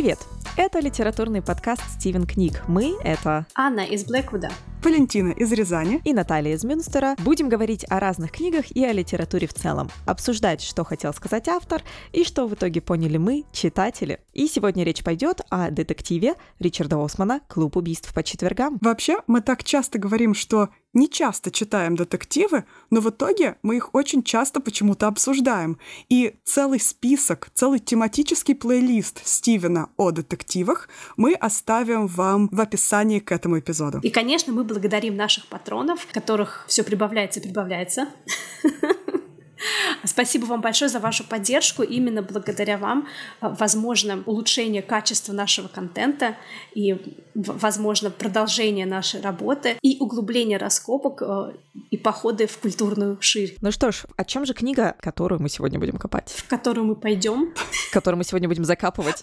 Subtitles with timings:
[0.00, 0.20] Привет!
[0.56, 2.62] Это литературный подкаст «Стивен книг».
[2.66, 4.50] Мы— это Анна из Блэквуда,
[4.82, 7.16] Валентина из Рязани и Наталья из Мюнстера.
[7.18, 9.90] Будем говорить о разных книгах и о литературе в целом.
[10.06, 11.82] Обсуждать, что хотел сказать автор
[12.12, 14.20] и что в итоге поняли мы, читатели.
[14.32, 18.78] И сегодня речь пойдет о детективе Ричарда Османа «Клуб убийств по четвергам».
[18.80, 23.94] Вообще, мы так часто говорим, что не часто читаем детективы, но в итоге мы их
[23.94, 25.78] очень часто почему-то обсуждаем.
[26.08, 33.32] И целый список, целый тематический плейлист Стивена о детективах мы оставим вам в описании к
[33.32, 34.00] этому эпизоду.
[34.02, 38.08] И, конечно, мы благодарим наших патронов, которых все прибавляется и прибавляется.
[40.04, 41.82] Спасибо вам большое за вашу поддержку.
[41.82, 43.06] Именно благодаря вам
[43.40, 46.36] э, возможно улучшение качества нашего контента
[46.74, 46.96] и,
[47.34, 51.52] возможно, продолжение нашей работы и углубление раскопок э,
[51.90, 53.56] и походы в культурную ширь.
[53.60, 56.30] Ну что ж, о чем же книга, которую мы сегодня будем копать?
[56.30, 57.54] В которую мы пойдем.
[57.92, 59.22] Которую мы сегодня будем закапывать.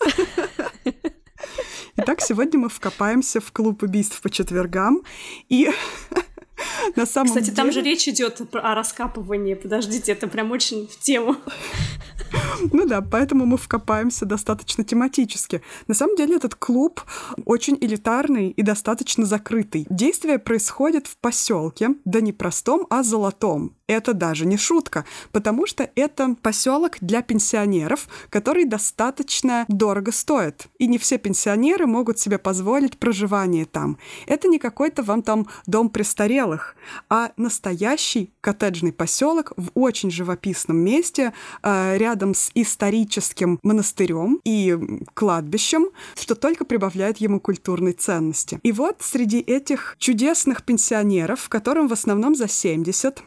[1.98, 5.02] Итак, сегодня мы вкопаемся в клуб убийств по четвергам.
[5.50, 5.70] И
[6.96, 7.56] на самом Кстати, деле...
[7.56, 9.54] там же речь идет о раскапывании.
[9.54, 11.36] Подождите, это прям очень в тему.
[12.74, 15.62] Ну да, поэтому мы вкопаемся достаточно тематически.
[15.88, 17.02] На самом деле этот клуб
[17.46, 19.86] очень элитарный и достаточно закрытый.
[19.90, 23.77] Действие происходит в поселке, да не простом, а золотом.
[23.88, 30.68] Это даже не шутка, потому что это поселок для пенсионеров, который достаточно дорого стоит.
[30.78, 33.98] И не все пенсионеры могут себе позволить проживание там.
[34.26, 36.76] Это не какой-то вам там дом престарелых,
[37.10, 41.32] а настоящий коттеджный поселок в очень живописном месте,
[41.64, 44.78] э, рядом с историческим монастырем и
[45.14, 48.60] кладбищем, что только прибавляет ему культурной ценности.
[48.64, 53.24] И вот среди этих чудесных пенсионеров, которым в основном за 70,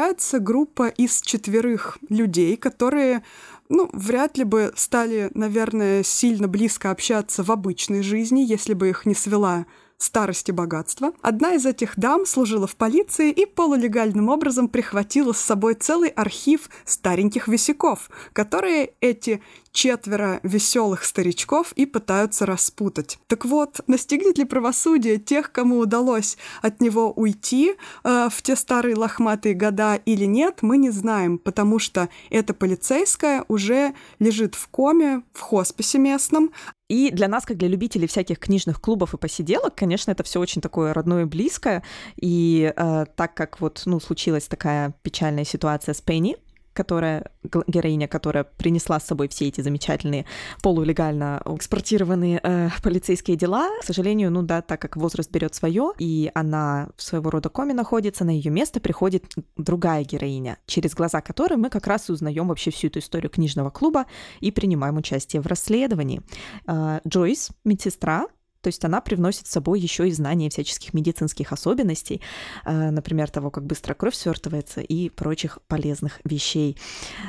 [0.00, 3.22] собирается группа из четверых людей, которые
[3.68, 9.04] ну, вряд ли бы стали, наверное, сильно близко общаться в обычной жизни, если бы их
[9.04, 9.66] не свела
[9.98, 11.12] старость и богатство.
[11.20, 16.70] Одна из этих дам служила в полиции и полулегальным образом прихватила с собой целый архив
[16.86, 23.18] стареньких висяков, которые эти четверо веселых старичков и пытаются распутать.
[23.26, 28.96] Так вот, настигнет ли правосудие тех, кому удалось от него уйти э, в те старые
[28.96, 35.22] лохматые года или нет, мы не знаем, потому что эта полицейская уже лежит в коме
[35.32, 36.50] в хосписе местном,
[36.88, 40.60] и для нас, как для любителей всяких книжных клубов и посиделок, конечно, это все очень
[40.60, 41.84] такое родное и близкое.
[42.20, 46.36] И э, так как вот, ну, случилась такая печальная ситуация с Пенни,
[46.80, 47.30] которая,
[47.66, 50.24] героиня, которая принесла с собой все эти замечательные
[50.62, 56.30] полулегально экспортированные э, полицейские дела, к сожалению, ну да, так как возраст берет свое, и
[56.34, 59.24] она в своего рода коме находится, на ее место приходит
[59.58, 63.68] другая героиня, через глаза которой мы как раз и узнаем вообще всю эту историю книжного
[63.68, 64.06] клуба
[64.40, 66.22] и принимаем участие в расследовании.
[66.66, 68.26] Э, Джойс, медсестра,
[68.60, 72.20] то есть она привносит с собой еще и знания всяческих медицинских особенностей,
[72.64, 76.76] э, например, того, как быстро кровь свертывается и прочих полезных вещей,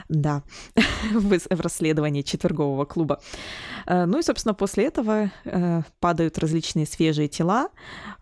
[0.10, 0.44] да,
[1.14, 3.22] в расследовании четвергового клуба.
[3.86, 7.70] Э, ну и, собственно, после этого э, падают различные свежие тела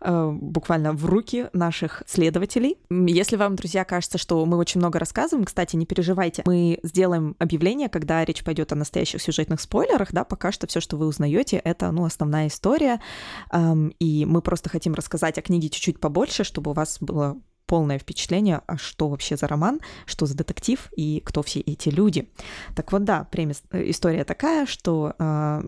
[0.01, 2.77] буквально в руки наших следователей.
[2.89, 7.89] Если вам, друзья, кажется, что мы очень много рассказываем, кстати, не переживайте, мы сделаем объявление,
[7.89, 11.91] когда речь пойдет о настоящих сюжетных спойлерах, да, пока что все, что вы узнаете, это,
[11.91, 12.98] ну, основная история,
[13.99, 17.37] и мы просто хотим рассказать о книге чуть-чуть побольше, чтобы у вас было
[17.69, 22.27] полное впечатление, а что вообще за роман, что за детектив и кто все эти люди.
[22.75, 25.61] Так вот, да, премис, э, история такая, что э,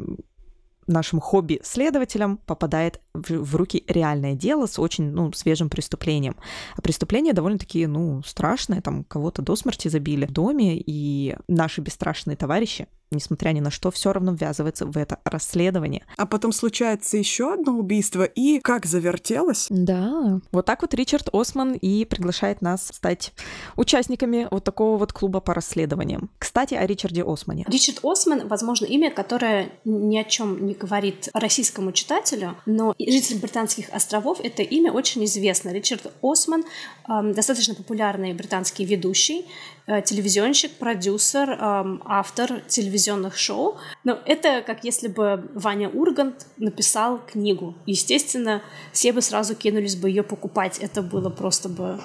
[0.87, 6.35] нашим хобби-следователям попадает в, в руки реальное дело с очень ну, свежим преступлением.
[6.75, 12.35] А преступление довольно-таки ну, страшное, там кого-то до смерти забили в доме, и наши бесстрашные
[12.35, 16.05] товарищи несмотря ни на что, все равно ввязывается в это расследование.
[16.17, 19.67] А потом случается еще одно убийство, и как завертелось.
[19.69, 20.39] Да.
[20.51, 23.33] Вот так вот Ричард Осман и приглашает нас стать
[23.75, 26.29] участниками вот такого вот клуба по расследованиям.
[26.39, 27.65] Кстати, о Ричарде Османе.
[27.67, 33.89] Ричард Осман, возможно, имя, которое ни о чем не говорит российскому читателю, но житель британских
[33.93, 35.69] островов это имя очень известно.
[35.69, 36.63] Ричард Осман
[37.07, 39.45] э, достаточно популярный британский ведущий,
[39.87, 43.77] телевизионщик, продюсер, э, автор телевизионных шоу.
[44.03, 47.75] Но это как если бы Ваня Ургант написал книгу.
[47.85, 48.61] Естественно,
[48.91, 50.79] все бы сразу кинулись бы ее покупать.
[50.79, 51.99] Это было просто бы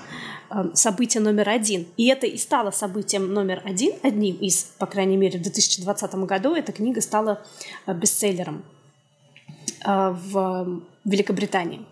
[0.50, 1.86] э, событие номер один.
[1.96, 6.54] И это и стало событием номер один, одним из, по крайней мере, в 2020 году
[6.54, 7.42] эта книга стала
[7.86, 8.64] э, бестселлером
[9.84, 11.84] э, в Великобритании.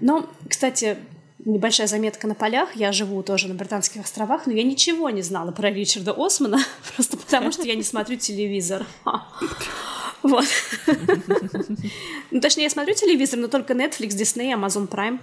[0.00, 0.96] Но, кстати,
[1.44, 2.74] небольшая заметка на полях.
[2.74, 6.58] Я живу тоже на Британских островах, но я ничего не знала про Ричарда Османа,
[6.96, 8.86] просто потому что я не смотрю телевизор.
[10.22, 10.46] Вот.
[12.30, 15.20] Ну, точнее, я смотрю телевизор, но только Netflix, Disney, Amazon Prime.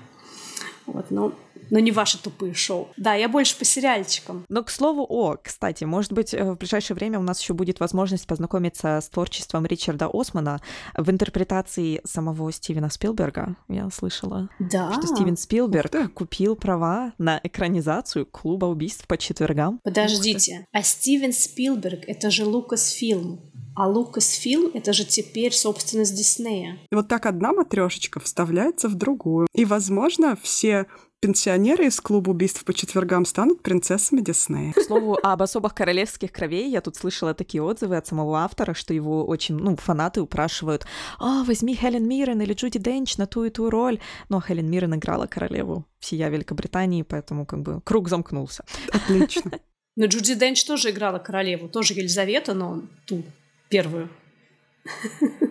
[0.86, 1.34] Вот, ну,
[1.70, 2.90] но не ваши тупые шоу.
[2.98, 4.46] Да, я больше по сериальчикам.
[4.50, 7.80] Но, к слову, о, кстати, может быть, э, в ближайшее время у нас еще будет
[7.80, 10.62] возможность познакомиться с творчеством Ричарда Османа
[10.96, 13.56] в интерпретации самого Стивена Спилберга.
[13.68, 14.92] Я слышала, да.
[14.94, 19.80] что Стивен Спилберг купил права на экранизацию «Клуба убийств по четвергам».
[19.84, 23.51] Подождите, а Стивен Спилберг— это же Лукас Фильм.
[23.82, 26.78] А Лукасфилм— это же теперь собственность Диснея.
[26.92, 29.48] И вот так одна матрешечка вставляется в другую.
[29.56, 30.86] И, возможно, все
[31.20, 34.74] пенсионеры из клуба убийств по четвергам станут принцессами Диснея.
[34.74, 38.94] К слову, об особых королевских кровей я тут слышала такие отзывы от самого автора, что
[38.94, 40.86] его очень, ну, фанаты упрашивают,
[41.18, 44.00] «А, возьми Хелен Миррен или Джуди Денч на ту и ту роль».
[44.30, 48.64] Но Хелен Миррен играла королеву всея Великобритании, поэтому как бы круг замкнулся.
[48.94, 49.54] Отлично.
[49.96, 53.24] Но Джуди Денч тоже играла королеву, тоже Елизавета, но ту
[53.72, 54.10] первую.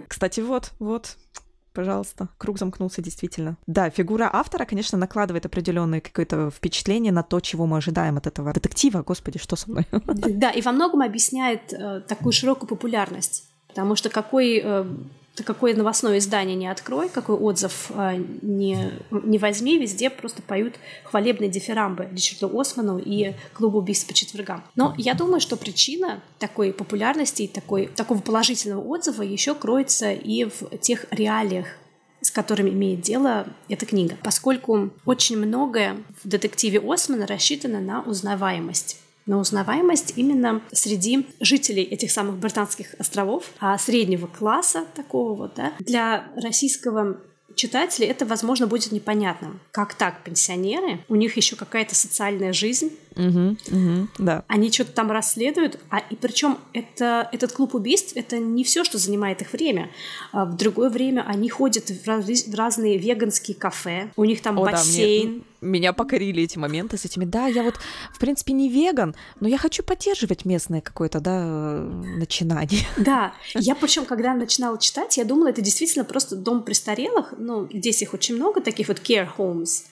[0.08, 1.16] Кстати, вот, вот,
[1.72, 3.56] пожалуйста, круг замкнулся действительно.
[3.66, 8.52] Да, фигура автора, конечно, накладывает определенное какое-то впечатление на то, чего мы ожидаем от этого
[8.52, 9.02] детектива.
[9.02, 9.86] Господи, что со мной?
[10.04, 13.50] Да, и во многом объясняет э, такую широкую популярность.
[13.68, 14.84] Потому что какой э,
[15.40, 20.74] ты какое новостное издание не открой, какой отзыв э, не, не возьми, везде просто поют
[21.04, 24.62] хвалебные дифирамбы Ричарду Осману и клубу убийств по четвергам.
[24.74, 30.44] Но я думаю, что причина такой популярности и такой, такого положительного отзыва еще кроется и
[30.44, 31.68] в тех реалиях,
[32.20, 38.98] с которыми имеет дело эта книга, поскольку очень многое в детективе Османа рассчитано на узнаваемость
[39.30, 45.72] на узнаваемость именно среди жителей этих самых британских островов, а среднего класса такого вот, да,
[45.78, 47.16] для российского
[47.54, 49.60] читателя это, возможно, будет непонятным.
[49.70, 51.04] Как так, пенсионеры?
[51.08, 52.90] У них еще какая-то социальная жизнь.
[53.16, 54.44] Угу, угу, да.
[54.48, 58.98] Они что-то там расследуют, а и причем это, этот клуб убийств это не все, что
[58.98, 59.90] занимает их время.
[60.32, 64.58] А в другое время они ходят в, раз, в разные веганские кафе, у них там
[64.58, 65.26] О, бассейн.
[65.26, 67.24] Да, мне меня покорили эти моменты с этими.
[67.24, 67.74] Да, я вот,
[68.12, 72.80] в принципе, не веган, но я хочу поддерживать местное какое-то, да, начинание.
[72.96, 77.34] Да, я причем, когда начинала читать, я думала, это действительно просто дом престарелых.
[77.36, 79.84] Ну, здесь их очень много, таких вот care homes.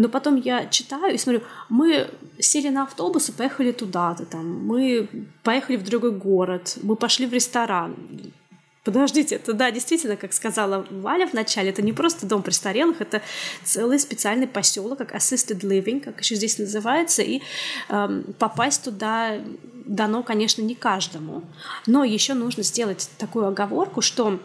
[0.00, 2.08] Но потом я читаю и смотрю, мы
[2.38, 5.06] сели на автобус и поехали туда-то, там, мы
[5.42, 7.94] поехали в другой город, мы пошли в ресторан.
[8.82, 13.20] Подождите, это да, действительно, как сказала Валя в начале, это не просто дом престарелых, это
[13.62, 17.42] целый специальный поселок, как assisted living, как еще здесь называется, и
[17.90, 19.38] э, попасть туда
[19.84, 21.42] дано, конечно, не каждому.
[21.86, 24.40] Но еще нужно сделать такую оговорку, что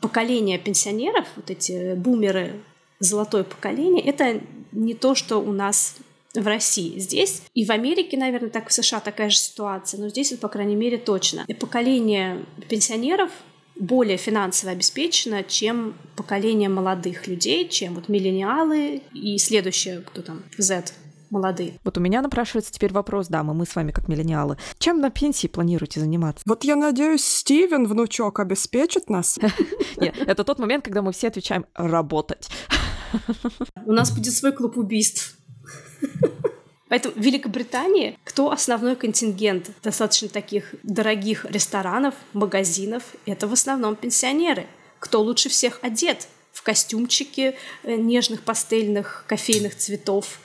[0.00, 2.62] поколение пенсионеров, вот эти бумеры,
[2.98, 4.40] золотое поколение, это
[4.76, 5.96] не то, что у нас
[6.34, 6.98] в России.
[6.98, 10.76] Здесь и в Америке, наверное, так в США такая же ситуация, но здесь, по крайней
[10.76, 11.44] мере, точно.
[11.48, 13.30] И поколение пенсионеров
[13.74, 20.92] более финансово обеспечена, чем поколение молодых людей, чем вот миллениалы и следующее, кто там, Z,
[21.30, 21.74] молодые.
[21.84, 24.56] Вот у меня напрашивается теперь вопрос, да, мы, мы с вами как миллениалы.
[24.78, 26.42] Чем на пенсии планируете заниматься?
[26.46, 29.38] Вот я надеюсь, Стивен, внучок, обеспечит нас.
[29.96, 32.48] Нет, это тот момент, когда мы все отвечаем «работать».
[33.84, 35.36] У нас будет свой клуб убийств.
[36.88, 43.02] Поэтому в Великобритании кто основной контингент достаточно таких дорогих ресторанов, магазинов?
[43.26, 44.66] Это в основном пенсионеры.
[45.00, 50.38] Кто лучше всех одет в костюмчики э, нежных пастельных кофейных цветов?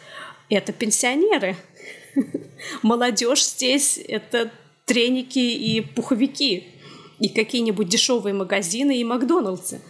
[0.50, 1.55] Это пенсионеры.
[2.81, 4.51] Молодежь здесь— это
[4.86, 6.67] треники и пуховики
[7.19, 9.81] и какие-нибудь дешевые магазины и Макдоналдсы.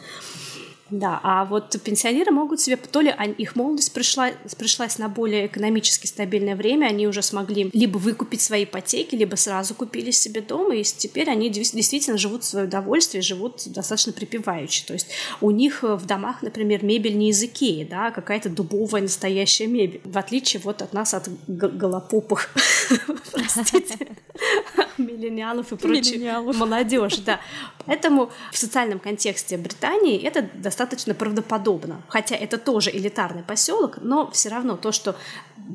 [0.91, 6.05] Да, а вот пенсионеры могут себе, то ли их молодость пришла, пришлась на более экономически
[6.05, 10.83] стабильное время, они уже смогли либо выкупить свои ипотеки, либо сразу купили себе дом, и
[10.83, 14.86] теперь они действительно живут в свое удовольствие, живут достаточно припеваючи.
[14.86, 15.07] То есть
[15.39, 20.01] у них в домах, например, мебель не из Икеи, да, а какая-то дубовая настоящая мебель,
[20.03, 22.50] в отличие вот от нас, от голопопых,
[23.31, 24.07] простите,
[25.41, 27.39] миллениалов и прочей молодежь, да.
[27.86, 32.01] Поэтому в социальном контексте Британии это достаточно правдоподобно.
[32.07, 35.15] Хотя это тоже элитарный поселок, но все равно то, что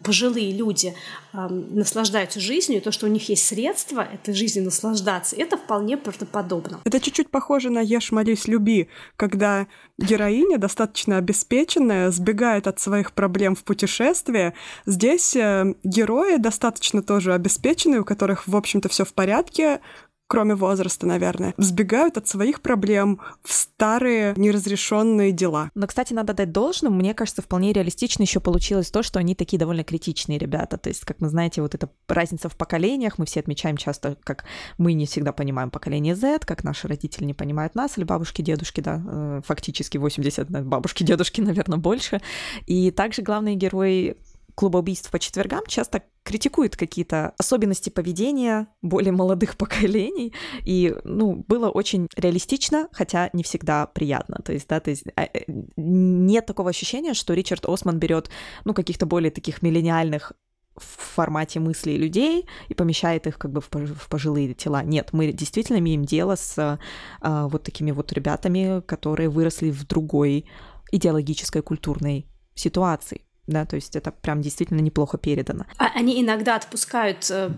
[0.04, 0.94] пожилые люди
[1.32, 6.80] э, наслаждаются жизнью, то, что у них есть средства этой жизни наслаждаться, это вполне правдоподобно.
[6.84, 9.66] Это чуть-чуть похоже на «Ешь, молись, люби», когда
[9.98, 14.54] героиня, достаточно обеспеченная, сбегает от своих проблем в путешествие.
[14.84, 19.80] Здесь э, герои достаточно тоже обеспеченные, у которых, в общем-то, все в порядке,
[20.26, 25.70] кроме возраста, наверное, сбегают от своих проблем в старые неразрешенные дела.
[25.74, 29.58] Но, кстати, надо дать должным, мне кажется, вполне реалистично еще получилось то, что они такие
[29.58, 30.78] довольно критичные ребята.
[30.78, 34.44] То есть, как вы знаете, вот эта разница в поколениях, мы все отмечаем часто, как
[34.78, 38.80] мы не всегда понимаем поколение Z, как наши родители не понимают нас, или бабушки, дедушки,
[38.80, 42.20] да, э, фактически 80 бабушки, дедушки, наверное, больше.
[42.66, 44.16] И также главные герои
[44.56, 50.34] клуба убийств по четвергам часто критикует какие-то особенности поведения более молодых поколений,
[50.64, 55.24] и, ну, было очень реалистично, хотя не всегда приятно, то есть, да, то есть а,
[55.24, 55.44] э,
[55.76, 58.30] нет такого ощущения, что Ричард Осман берет,
[58.64, 60.32] ну, каких-то более таких миллениальных
[60.76, 64.82] в формате мыслей людей и помещает их как бы в пожилые тела.
[64.82, 66.78] Нет, мы действительно имеем дело с
[67.20, 70.46] а, вот такими вот ребятами, которые выросли в другой
[70.92, 75.66] идеологической культурной ситуации да, то есть это прям действительно неплохо передано.
[75.78, 77.50] А они иногда отпускают э,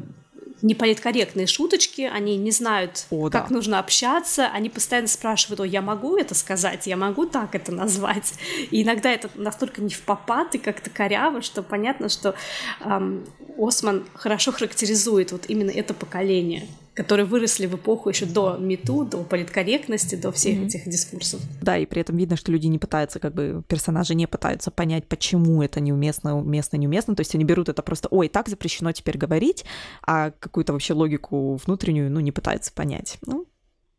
[0.62, 3.54] неполиткорректные шуточки, они не знают, О, как да.
[3.54, 8.34] нужно общаться, они постоянно спрашивают, о, я могу это сказать, я могу так это назвать.
[8.70, 12.34] И иногда это настолько не в попад и как-то коряво, что понятно, что
[12.80, 13.24] эм,
[13.58, 16.66] Осман хорошо характеризует вот именно это поколение
[16.98, 20.66] которые выросли в эпоху еще до МИТУ, до политкорректности, до всех mm-hmm.
[20.66, 21.40] этих дискурсов.
[21.62, 25.06] Да, и при этом видно, что люди не пытаются, как бы, персонажи не пытаются понять,
[25.06, 27.14] почему это неуместно, уместно, неуместно.
[27.14, 29.64] То есть они берут это просто, ой, так запрещено теперь говорить,
[30.02, 33.18] а какую-то вообще логику внутреннюю, ну, не пытаются понять.
[33.24, 33.46] Ну,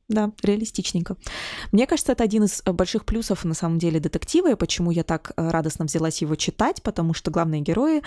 [0.10, 1.16] да, реалистичненько.
[1.72, 5.04] Мне кажется, это один из э, больших плюсов на самом деле детектива, и почему я
[5.04, 8.02] так э, радостно взялась его читать, потому что главные герои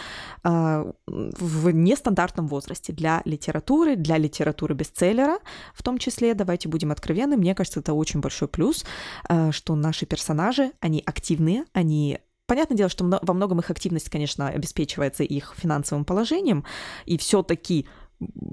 [0.44, 2.92] э, в нестандартном возрасте.
[2.92, 5.38] Для литературы, для литературы бестселлера,
[5.74, 8.84] в том числе, давайте будем откровенны, мне кажется, это очень большой плюс,
[9.28, 14.48] э, что наши персонажи, они активные, они Понятное дело, что во многом их активность, конечно,
[14.48, 16.64] обеспечивается их финансовым положением,
[17.06, 17.86] и все-таки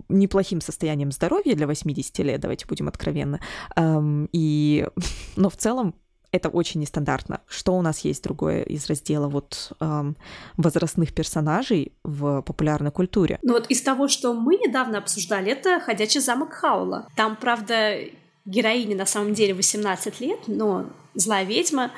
[0.07, 3.39] неплохим состоянием здоровья для 80 лет, давайте будем откровенны.
[4.31, 4.88] И,
[5.35, 5.95] но в целом
[6.31, 7.41] это очень нестандартно.
[7.47, 10.15] Что у нас есть другое из раздела вот эм,
[10.57, 13.39] возрастных персонажей в популярной культуре?
[13.41, 17.07] Ну вот из того, что мы недавно обсуждали, это «Ходячий замок Хаула».
[17.15, 17.95] Там, правда,
[18.45, 20.85] героине на самом деле 18 лет, но
[21.15, 21.91] злая ведьма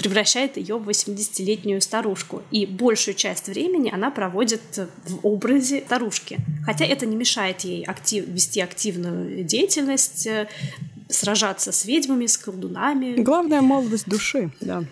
[0.00, 2.42] превращает ее в 80-летнюю старушку.
[2.50, 4.60] И большую часть времени она проводит
[5.06, 6.38] в образе старушки.
[6.64, 10.48] Хотя это не мешает ей актив, вести активную деятельность, э,
[11.08, 13.20] сражаться с ведьмами, с колдунами.
[13.20, 14.84] Главная молодость души, да.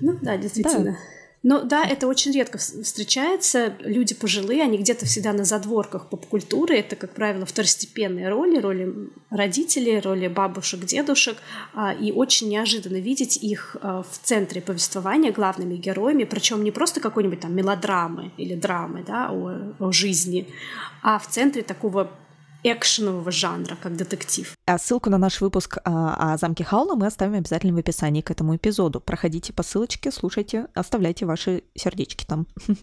[0.00, 0.84] Ну да, действительно.
[0.92, 0.96] Да.
[1.42, 3.74] Но да, это очень редко встречается.
[3.80, 6.76] Люди пожилые, они где-то всегда на задворках поп-культуры.
[6.76, 8.94] Это, как правило, второстепенные роли, роли
[9.28, 11.38] родителей, роли бабушек, дедушек.
[11.74, 17.00] А, и очень неожиданно видеть их а, в центре повествования главными героями, причем не просто
[17.00, 20.46] какой-нибудь там мелодрамы или драмы да, о, о жизни,
[21.02, 22.12] а в центре такого
[22.62, 24.56] экшенового жанра, как детектив.
[24.66, 28.30] А ссылку на наш выпуск а, о замке Хаула мы оставим обязательно в описании к
[28.30, 29.00] этому эпизоду.
[29.00, 32.46] Проходите по ссылочке, слушайте, оставляйте ваши сердечки там.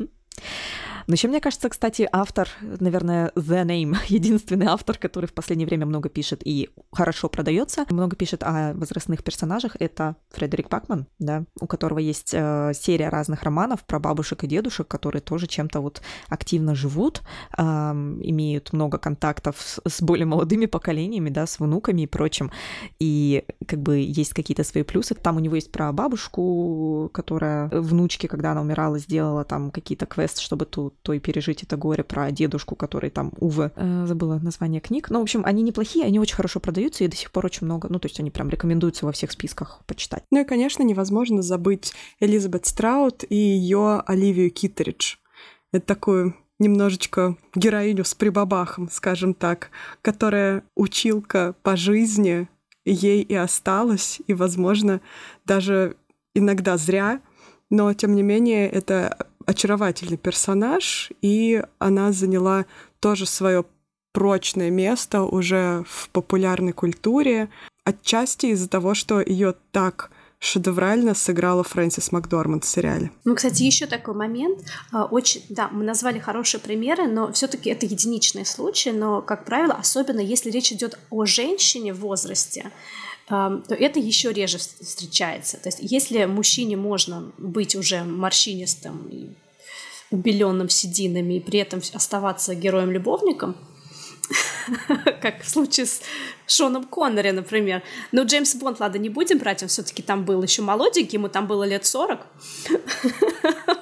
[1.10, 5.88] Но еще мне кажется, кстати, автор, наверное, The Name, единственный автор, который в последнее время
[5.88, 11.66] много пишет и хорошо продается, много пишет о возрастных персонажах, это Фредерик Пакман, да, у
[11.66, 16.76] которого есть э, серия разных романов про бабушек и дедушек, которые тоже чем-то вот активно
[16.76, 17.24] живут,
[17.58, 22.52] э, имеют много контактов с, с более молодыми поколениями, да, с внуками и прочим,
[23.00, 25.16] и как бы есть какие-то свои плюсы.
[25.16, 30.42] Там у него есть про бабушку, которая внучке, когда она умирала, сделала там какие-то квесты,
[30.42, 34.82] чтобы ту то и пережить это горе про дедушку, который там, увы, э, забыла название
[34.82, 35.10] книг.
[35.10, 37.88] Ну, в общем, они неплохие, они очень хорошо продаются, и до сих пор очень много,
[37.90, 40.24] ну, то есть они прям рекомендуются во всех списках почитать.
[40.32, 45.16] Ну и, конечно, невозможно забыть Элизабет Страут и ее Оливию Киттеридж.
[45.72, 49.70] Это такую немножечко героиню с прибабахом, скажем так,
[50.02, 52.48] которая училка по жизни,
[52.86, 55.02] ей и осталась, и, возможно,
[55.46, 55.96] даже
[56.34, 57.22] иногда зря,
[57.70, 62.66] но, тем не менее, это очаровательный персонаж, и она заняла
[63.00, 63.66] тоже свое
[64.14, 67.50] прочное место уже в популярной культуре,
[67.84, 73.12] отчасти из-за того, что ее так шедеврально сыграла Фрэнсис Макдорманд в сериале.
[73.26, 74.60] Ну, кстати, еще такой момент.
[74.92, 79.74] А, очень, да, мы назвали хорошие примеры, но все-таки это единичные случаи, но, как правило,
[79.74, 82.72] особенно если речь идет о женщине в возрасте,
[83.30, 85.58] то это еще реже встречается.
[85.58, 89.30] То есть если мужчине можно быть уже морщинистым и
[90.10, 93.56] убеленным сединами и при этом оставаться героем-любовником,
[95.22, 96.02] как в случае с
[96.48, 97.84] Шоном Коннери, например.
[98.12, 101.46] Но Джеймс Бонд, ладно, не будем брать, он все-таки там был еще молоденький, ему там
[101.46, 102.26] было лет 40.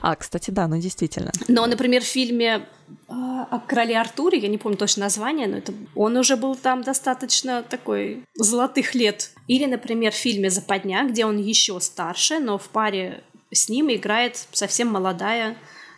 [0.00, 1.32] А, кстати, да, ну действительно.
[1.48, 2.66] Но, например, в фильме
[3.08, 6.82] а, о короле Артуре, я не помню точно название, но это он уже был там
[6.82, 9.30] достаточно такой золотых лет.
[9.48, 14.46] Или, например, в фильме «Западня», где он еще старше, но в паре с ним играет
[14.52, 15.56] совсем молодая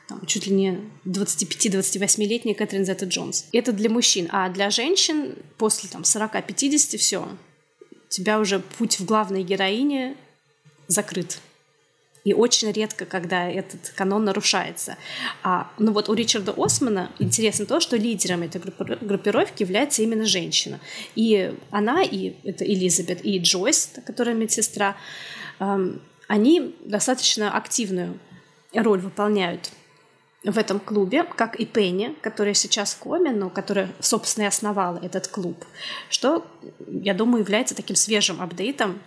[0.09, 3.47] там, чуть ли не 25-28-летняя Кэтрин Зетта Джонс.
[3.53, 4.29] Это для мужчин.
[4.31, 7.27] А для женщин после там, 40-50 все.
[7.81, 10.17] У тебя уже путь в главной героине
[10.89, 11.39] закрыт.
[12.25, 14.97] И очень редко, когда этот канон нарушается.
[15.43, 20.81] А, ну вот у Ричарда Османа интересно то, что лидером этой группировки является именно женщина.
[21.15, 24.97] И она, и это Элизабет, и Джойс, которая медсестра,
[25.61, 28.19] эм, они достаточно активную
[28.73, 29.71] роль выполняют
[30.45, 34.99] в этом клубе, как и Пенни, которая сейчас в коме, но которая, собственно, и основала
[35.03, 35.65] этот клуб,
[36.11, 36.47] что,
[36.87, 39.01] я думаю, является таким свежим апдейтом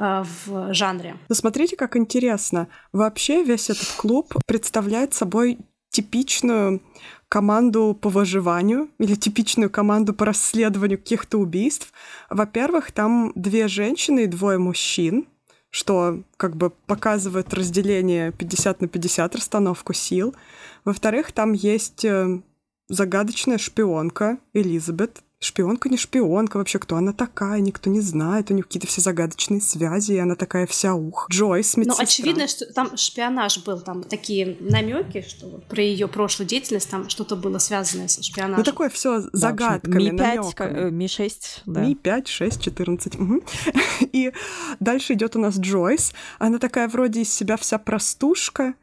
[0.00, 1.16] Э, в жанре.
[1.28, 2.68] Ну, смотрите, как интересно.
[2.92, 5.58] Вообще весь этот клуб представляет собой
[5.90, 6.80] типичную
[7.28, 11.92] команду по выживанию или типичную команду по расследованию каких-то убийств.
[12.30, 15.28] Во-первых, там две женщины и двое мужчин,
[15.68, 20.34] что как бы показывает разделение 50 на 50, расстановку сил.
[20.86, 22.40] Во-вторых, там есть э,
[22.88, 28.66] загадочная шпионка Элизабет, шпионка не шпионка, вообще кто она такая, никто не знает, у них
[28.66, 31.26] какие-то все загадочные связи, и она такая вся ух.
[31.30, 32.02] Джойс, медсестра.
[32.02, 37.08] Ну, очевидно, что там шпионаж был, там такие намеки, что про ее прошлую деятельность там
[37.08, 38.58] что-то было связанное с шпионажем.
[38.58, 41.32] Ну, такое все загадками, да, Ми-5, Ми-6,
[41.64, 41.80] да.
[41.80, 43.14] Ми-5, 6, 14.
[43.18, 43.42] Угу.
[44.12, 44.32] И
[44.78, 48.74] дальше идет у нас Джойс, она такая вроде из себя вся простушка,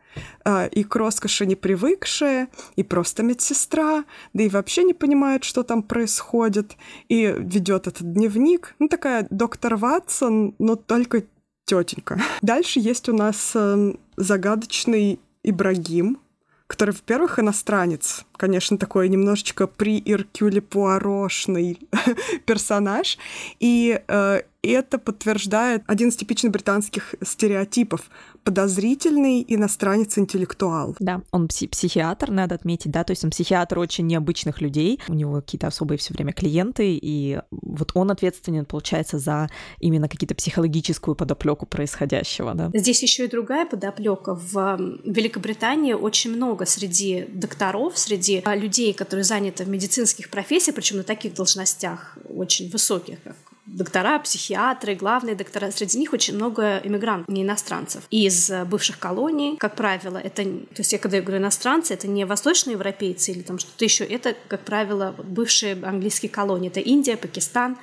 [0.71, 5.83] и к роскоши не привыкшая, и просто медсестра, да и вообще не понимает, что там
[5.83, 6.75] происходит,
[7.09, 8.75] и ведет этот дневник.
[8.79, 11.24] Ну, такая доктор Ватсон, но только
[11.65, 12.19] тетенька.
[12.41, 16.19] Дальше есть у нас э, загадочный Ибрагим,
[16.67, 21.79] который, во-первых, иностранец, конечно, такой немножечко при Иркюле Пуарошный
[22.45, 23.17] персонаж,
[23.59, 28.09] и э, это подтверждает один из типичных британских стереотипов
[28.48, 30.96] подозрительный иностранец-интеллектуал.
[31.01, 35.14] Да, он пси- психиатр, надо отметить, да, то есть он психиатр очень необычных людей, у
[35.14, 39.50] него какие-то особые все время клиенты, и вот он ответственен, получается, за
[39.81, 42.72] именно какие-то психологическую подоплеку происходящего, да.
[42.74, 44.33] Здесь еще и другая подоплека.
[44.33, 50.96] В Великобритании очень много среди докторов, среди а, людей, которые заняты в медицинских профессиях, причем
[50.96, 53.36] на таких должностях очень высоких, как
[53.68, 55.72] доктора, психиатры, главные доктора.
[55.72, 58.03] Среди них очень много иммигрантов, не иностранцев.
[58.10, 60.44] Из бывших колоний, как правило, это...
[60.44, 64.62] То есть я когда говорю иностранцы, это не восточноевропейцы или там что-то еще, это, как
[64.62, 66.70] правило, бывшие английские колонии.
[66.70, 67.77] Это Индия, Пакистан,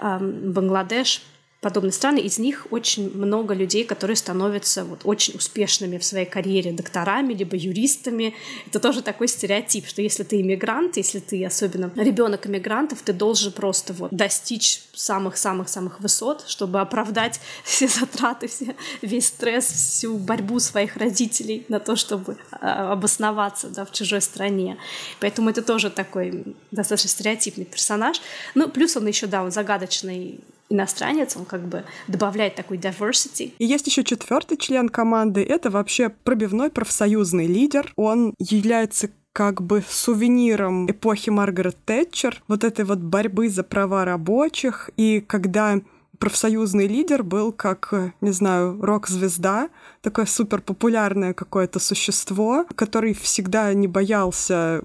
[0.00, 1.22] Бангладеш,
[1.60, 6.72] подобные страны, из них очень много людей, которые становятся вот очень успешными в своей карьере
[6.72, 8.34] докторами, либо юристами.
[8.66, 13.52] Это тоже такой стереотип, что если ты иммигрант, если ты особенно ребенок иммигрантов, ты должен
[13.52, 20.96] просто вот достичь самых-самых-самых высот, чтобы оправдать все затраты, все, весь стресс, всю борьбу своих
[20.96, 24.78] родителей на то, чтобы а, обосноваться да, в чужой стране.
[25.20, 28.20] Поэтому это тоже такой достаточно стереотипный персонаж.
[28.54, 30.40] Ну, плюс он еще, да, он загадочный
[30.70, 33.52] иностранец, он как бы добавляет такой diversity.
[33.58, 37.92] И есть еще четвертый член команды, это вообще пробивной профсоюзный лидер.
[37.96, 44.90] Он является как бы сувениром эпохи Маргарет Тэтчер, вот этой вот борьбы за права рабочих,
[44.96, 45.80] и когда
[46.20, 49.70] профсоюзный лидер был как, не знаю, рок-звезда,
[50.02, 54.82] такое супер популярное какое-то существо, который всегда не боялся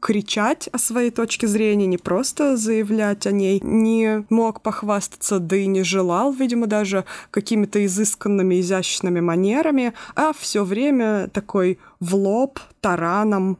[0.00, 5.66] кричать о своей точке зрения, не просто заявлять о ней, не мог похвастаться, да и
[5.66, 13.56] не желал, видимо, даже какими-то изысканными, изящными манерами, а все время такой в лоб, тараном,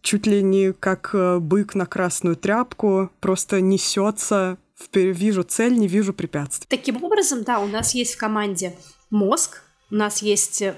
[0.00, 4.56] чуть ли не как э, бык на красную тряпку, просто несется
[4.94, 6.66] вижу цель, не вижу препятствий.
[6.68, 8.74] Таким образом, да, у нас есть в команде
[9.10, 10.74] мозг, у нас есть э,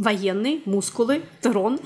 [0.00, 1.78] военный, мускулы, трон,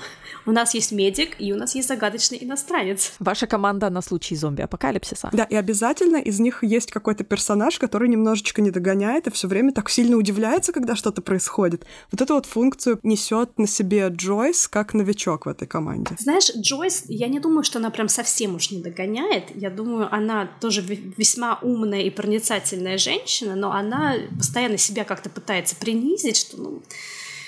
[0.45, 3.13] у нас есть медик, и у нас есть загадочный иностранец.
[3.19, 5.29] Ваша команда на случай зомби-апокалипсиса.
[5.33, 9.73] Да, и обязательно из них есть какой-то персонаж, который немножечко не догоняет и все время
[9.73, 11.85] так сильно удивляется, когда что-то происходит.
[12.09, 16.15] Вот эту вот функцию несет на себе Джойс как новичок в этой команде.
[16.17, 19.53] Знаешь, Джойс, я не думаю, что она прям совсем уж не догоняет.
[19.55, 25.75] Я думаю, она тоже весьма умная и проницательная женщина, но она постоянно себя как-то пытается
[25.75, 26.81] принизить, что ну,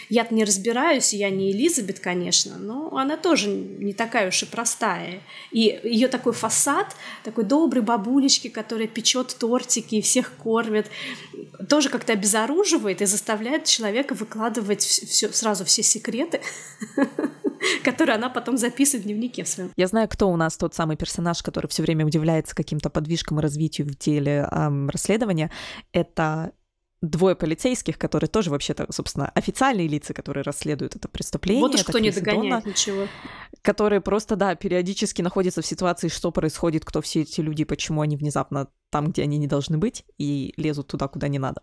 [0.09, 5.21] я не разбираюсь, я не Элизабет, конечно, но она тоже не такая уж и простая.
[5.51, 10.87] И ее такой фасад, такой добрый бабулечки, которая печет тортики и всех кормит,
[11.69, 16.41] тоже как-то обезоруживает и заставляет человека выкладывать все, сразу все секреты
[17.83, 19.71] который она потом записывает в дневнике в своем.
[19.75, 23.41] Я знаю, кто у нас тот самый персонаж, который все время удивляется каким-то подвижкам и
[23.41, 24.47] развитию в деле
[24.89, 25.51] расследования.
[25.91, 26.51] Это
[27.01, 31.61] двое полицейских, которые тоже вообще-то, собственно, официальные лица, которые расследуют это преступление.
[31.61, 33.07] Вот уж кто не догоняет Донна, ничего.
[33.61, 38.17] Которые просто, да, периодически находятся в ситуации, что происходит, кто все эти люди, почему они
[38.17, 41.61] внезапно там, где они не должны быть, и лезут туда, куда не надо.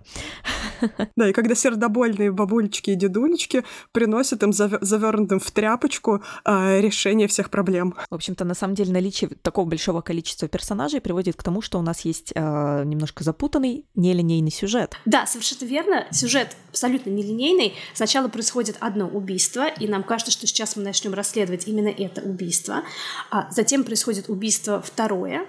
[1.16, 7.50] Да, и когда сердобольные бабулечки и дедулечки приносят им завернутым в тряпочку э, решение всех
[7.50, 7.94] проблем.
[8.10, 11.82] В общем-то, на самом деле, наличие такого большого количества персонажей приводит к тому, что у
[11.82, 14.96] нас есть э, немножко запутанный, нелинейный сюжет.
[15.06, 16.06] Да, совершенно верно.
[16.10, 17.74] Сюжет абсолютно нелинейный.
[17.94, 22.82] Сначала происходит одно убийство, и нам кажется, что сейчас мы начнем расследовать именно это убийство.
[23.30, 25.46] А затем происходит убийство второе,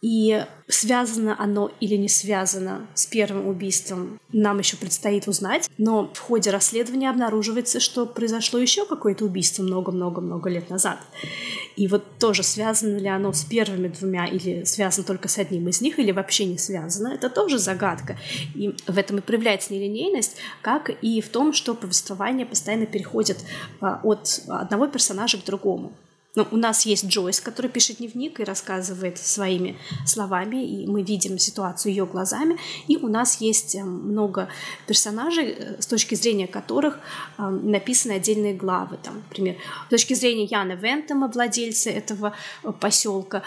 [0.00, 5.68] и связано оно или не связано с первым убийством, нам еще предстоит узнать.
[5.76, 10.98] Но в ходе расследования обнаруживается, что произошло еще какое-то убийство много-много-много лет назад.
[11.76, 15.80] И вот тоже связано ли оно с первыми двумя или связано только с одним из
[15.80, 18.18] них, или вообще не связано, это тоже загадка.
[18.54, 23.38] И в этом и проявляется нелинейность, как и в том, что повествование постоянно переходит
[23.80, 25.92] а, от одного персонажа к другому.
[26.36, 31.38] Ну, у нас есть Джойс, который пишет дневник и рассказывает своими словами, и мы видим
[31.38, 32.56] ситуацию ее глазами.
[32.86, 34.48] И у нас есть э, много
[34.86, 37.00] персонажей, э, с точки зрения которых
[37.36, 38.96] э, написаны отдельные главы.
[39.02, 42.34] Там, например, с точки зрения Яна Вентема, владельца этого
[42.80, 43.42] поселка,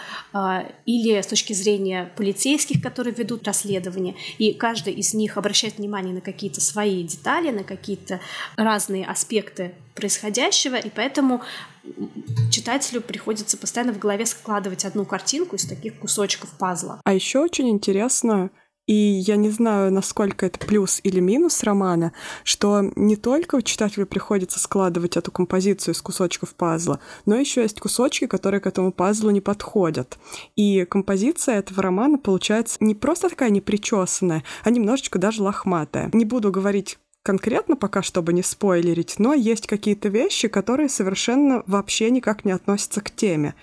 [0.84, 4.14] или с точки зрения полицейских, которые ведут расследование.
[4.36, 8.20] И каждый из них обращает внимание на какие-то свои детали, на какие-то
[8.56, 11.42] разные аспекты происходящего, и поэтому
[12.50, 17.00] читателю приходится постоянно в голове складывать одну картинку из таких кусочков пазла.
[17.04, 18.50] А еще очень интересно,
[18.86, 24.58] и я не знаю, насколько это плюс или минус романа, что не только читателю приходится
[24.60, 29.40] складывать эту композицию из кусочков пазла, но еще есть кусочки, которые к этому пазлу не
[29.40, 30.18] подходят.
[30.54, 36.10] И композиция этого романа получается не просто такая непричесанная, а немножечко даже лохматая.
[36.12, 42.10] Не буду говорить конкретно пока, чтобы не спойлерить, но есть какие-то вещи, которые совершенно вообще
[42.10, 43.54] никак не относятся к теме.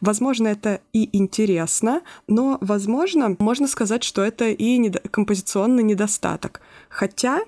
[0.00, 6.62] Возможно, это и интересно, но, возможно, можно сказать, что это и недо- композиционный недостаток.
[6.88, 7.40] Хотя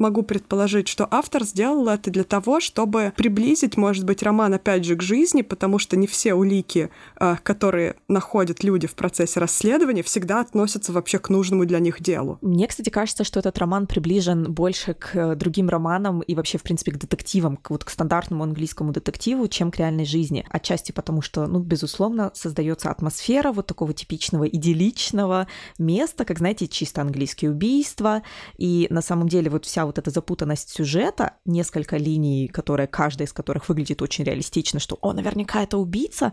[0.00, 4.96] могу предположить, что автор сделал это для того, чтобы приблизить, может быть, роман опять же
[4.96, 10.40] к жизни, потому что не все улики, э, которые находят люди в процессе расследования, всегда
[10.40, 12.38] относятся вообще к нужному для них делу.
[12.40, 16.62] Мне, кстати, кажется, что этот роман приближен больше к э, другим романам и вообще, в
[16.62, 20.46] принципе, к детективам, к, вот к стандартному английскому детективу, чем к реальной жизни.
[20.48, 25.46] Отчасти потому, что, ну, безусловно, создается атмосфера вот такого типичного идилличного
[25.78, 28.22] места, как, знаете, чисто английские убийства,
[28.56, 33.32] и на самом деле вот вся вот эта запутанность сюжета, несколько линий, которые, каждая из
[33.32, 36.32] которых выглядит очень реалистично, что, о, наверняка это убийца,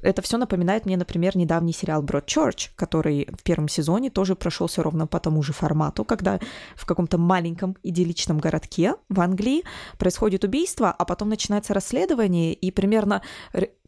[0.00, 5.08] это все напоминает мне, например, недавний сериал Broadchurch, который в первом сезоне тоже прошелся ровно
[5.08, 6.38] по тому же формату, когда
[6.76, 9.64] в каком-то маленьком идилличном городке в Англии
[9.98, 13.22] происходит убийство, а потом начинается расследование, и примерно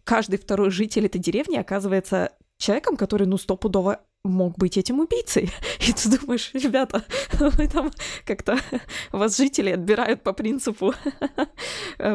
[0.03, 5.51] каждый второй житель этой деревни оказывается человеком, который, ну, стопудово мог быть этим убийцей.
[5.81, 7.05] И ты думаешь, ребята,
[7.39, 7.91] вы там
[8.25, 8.59] как-то
[9.13, 10.95] вас жители отбирают по принципу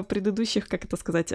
[0.08, 1.34] предыдущих, как это сказать,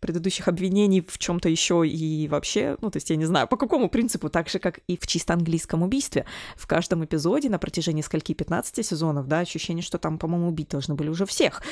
[0.00, 3.88] предыдущих обвинений в чем-то еще и вообще, ну, то есть я не знаю, по какому
[3.88, 6.24] принципу, так же, как и в чисто английском убийстве.
[6.56, 10.94] В каждом эпизоде на протяжении скольки, 15 сезонов, да, ощущение, что там, по-моему, убить должны
[10.94, 11.62] были уже всех.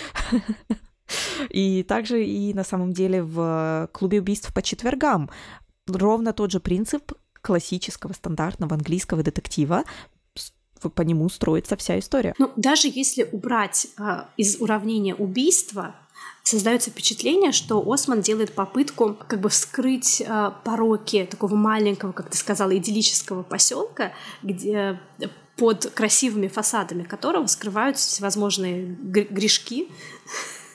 [1.50, 5.30] И также и на самом деле в клубе убийств по четвергам
[5.86, 7.12] ровно тот же принцип
[7.46, 9.84] классического, стандартного английского детектива,
[10.94, 12.34] по нему строится вся история.
[12.38, 15.94] Ну, даже если убрать а, из уравнения убийства,
[16.42, 22.36] создается впечатление, что Осман делает попытку как бы вскрыть э, пороки такого маленького, как ты
[22.36, 25.00] сказала, идиллического поселка, где
[25.56, 29.88] под красивыми фасадами которого скрываются всевозможные грешки,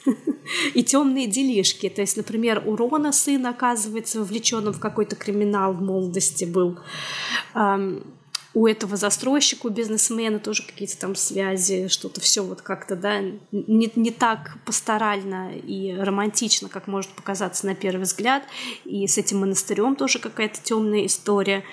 [0.73, 1.89] и темные делишки.
[1.89, 6.79] То есть, например, у Рона сын оказывается вовлеченным в какой-то криминал в молодости был.
[8.53, 13.91] у этого застройщика, у бизнесмена тоже какие-то там связи, что-то все вот как-то, да, не,
[13.95, 18.43] не так пасторально и романтично, как может показаться на первый взгляд.
[18.83, 21.63] И с этим монастырем тоже какая-то темная история.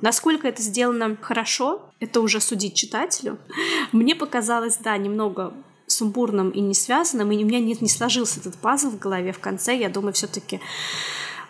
[0.00, 3.38] Насколько это сделано хорошо, это уже судить читателю.
[3.92, 5.52] Мне показалось, да, немного
[5.92, 9.38] сумбурным и не связанным, и у меня не, не сложился этот пазл в голове в
[9.38, 9.76] конце.
[9.76, 10.60] Я думаю, все-таки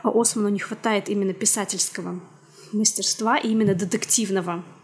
[0.02, 2.20] Осману не хватает именно писательского
[2.72, 4.81] мастерства и именно детективного э,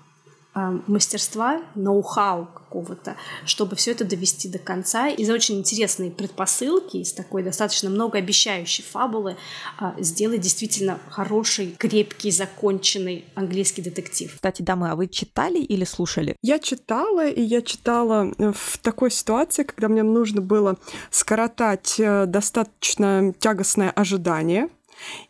[0.87, 3.17] мастерства, ноу-хау какого-то,
[3.47, 5.09] чтобы все это довести до конца.
[5.09, 9.37] Из очень интересной предпосылки, из такой достаточно многообещающей фабулы
[9.81, 14.35] э, сделать действительно хороший, крепкий, законченный английский детектив.
[14.35, 16.37] Кстати, дамы, а вы читали или слушали?
[16.43, 20.77] Я читала, и я читала э, в такой ситуации, когда мне нужно было
[21.11, 24.69] скоротать э, достаточно тягостное ожидание.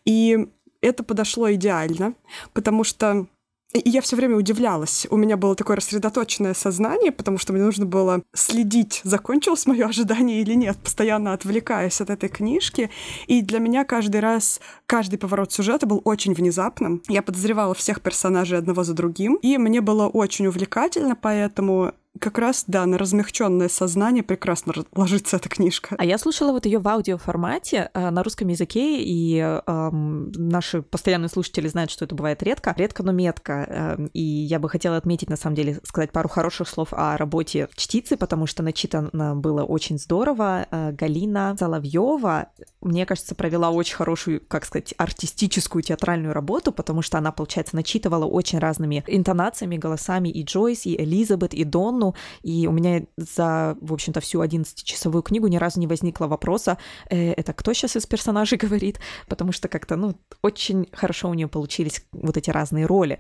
[0.04, 0.48] И
[0.80, 2.14] это подошло идеально,
[2.52, 3.26] потому что
[3.74, 5.06] и я все время удивлялась.
[5.10, 10.40] У меня было такое рассредоточенное сознание, потому что мне нужно было следить, закончилось мое ожидание
[10.40, 12.90] или нет, постоянно отвлекаясь от этой книжки.
[13.26, 17.02] И для меня каждый раз, каждый поворот сюжета был очень внезапным.
[17.08, 22.64] Я подозревала всех персонажей одного за другим, и мне было очень увлекательно, поэтому как раз,
[22.66, 25.94] да, на размягченное сознание прекрасно ложится эта книжка.
[25.98, 31.28] А я слушала вот ее в аудиоформате э, на русском языке, и э, наши постоянные
[31.28, 33.96] слушатели знают, что это бывает редко, редко, но метко.
[33.98, 37.68] Э, и я бы хотела отметить, на самом деле, сказать пару хороших слов о работе
[37.76, 40.66] чтицы, потому что начитано было очень здорово.
[40.70, 42.48] Э, Галина Соловьева,
[42.80, 48.24] мне кажется, провела очень хорошую, как сказать, артистическую театральную работу, потому что она, получается, начитывала
[48.24, 53.92] очень разными интонациями, голосами и Джойс, и Элизабет, и Донну, и у меня за, в
[53.92, 56.78] общем-то, всю 11-часовую книгу ни разу не возникло вопроса,
[57.10, 61.48] э, это кто сейчас из персонажей говорит, потому что как-то, ну, очень хорошо у нее
[61.48, 63.18] получились вот эти разные роли.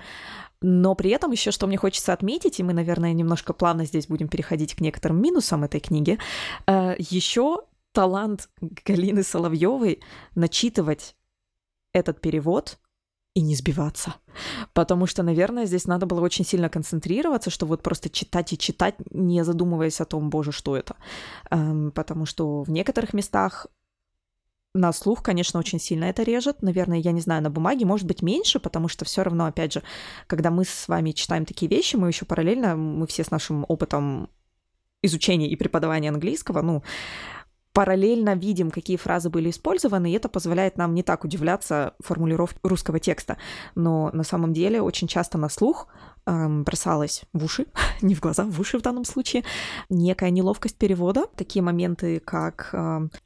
[0.60, 4.28] Но при этом еще, что мне хочется отметить, и мы, наверное, немножко плавно здесь будем
[4.28, 6.18] переходить к некоторым минусам этой книги,
[6.66, 7.62] э, еще
[7.98, 10.00] талант Галины Соловьевой
[10.36, 11.16] начитывать
[11.92, 12.78] этот перевод
[13.34, 14.14] и не сбиваться.
[14.72, 18.94] Потому что, наверное, здесь надо было очень сильно концентрироваться, что вот просто читать и читать,
[19.10, 20.94] не задумываясь о том, боже, что это.
[21.50, 23.66] Эм, потому что в некоторых местах
[24.74, 26.62] на слух, конечно, очень сильно это режет.
[26.62, 29.82] Наверное, я не знаю, на бумаге может быть меньше, потому что все равно, опять же,
[30.28, 34.30] когда мы с вами читаем такие вещи, мы еще параллельно, мы все с нашим опытом
[35.02, 36.82] изучения и преподавания английского, ну,
[37.78, 42.98] параллельно видим, какие фразы были использованы, и это позволяет нам не так удивляться формулировке русского
[42.98, 43.36] текста.
[43.76, 45.86] Но на самом деле очень часто на слух
[46.48, 47.66] бросалась в уши,
[48.02, 49.44] не в глаза, в уши в данном случае,
[49.88, 51.26] некая неловкость перевода.
[51.36, 52.74] Такие моменты, как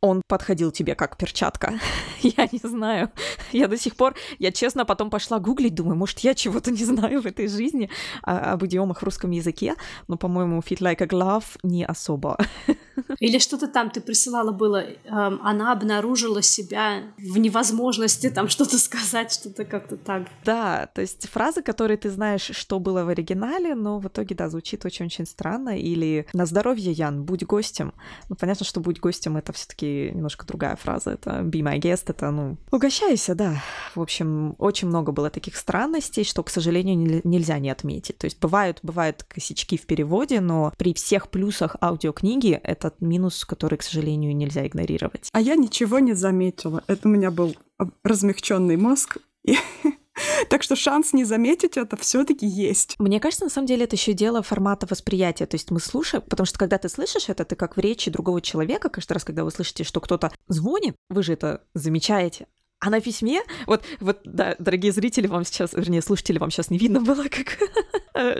[0.01, 1.75] он подходил тебе как перчатка.
[2.23, 3.11] я не знаю.
[3.53, 7.23] Я до сих пор, я честно потом пошла гуглить, думаю, может, я чего-то не знаю
[7.23, 7.91] в этой жизни
[8.23, 9.75] а, об идиомах в русском языке,
[10.09, 12.39] но, по-моему, fit like a glove не особо.
[13.21, 19.33] Или что-то там ты присылала было, эм, она обнаружила себя в невозможности там что-то сказать,
[19.33, 20.29] что-то как-то так.
[20.45, 24.35] Да, то есть фразы, которые ты знаешь, что было было в оригинале, но в итоге,
[24.35, 25.79] да, звучит очень-очень странно.
[25.79, 27.95] Или «На здоровье, Ян, будь гостем».
[28.29, 31.13] Ну, понятно, что «будь гостем»— это все таки немножко другая фраза.
[31.13, 33.63] Это «be my guest», это, ну, угощайся, да.
[33.95, 38.19] В общем, очень много было таких странностей, что, к сожалению, нельзя не отметить.
[38.19, 43.79] То есть бывают, бывают косячки в переводе, но при всех плюсах аудиокниги этот минус, который,
[43.79, 45.31] к сожалению, нельзя игнорировать.
[45.33, 46.85] А я ничего не заметила.
[46.89, 47.57] Это у меня был
[48.05, 49.17] размягченный мозг,
[50.49, 52.97] Так что шанс не заметить это все-таки есть.
[52.99, 55.47] Мне кажется, на самом деле это еще дело формата восприятия.
[55.47, 58.41] То есть мы слушаем, потому что когда ты слышишь это, ты как в речи другого
[58.41, 62.47] человека, каждый раз, когда вы слышите, что кто-то звонит, вы же это замечаете.
[62.81, 66.79] А на письме, вот, вот, да, дорогие зрители, вам сейчас, вернее, слушатели, вам сейчас не
[66.79, 67.57] видно было, как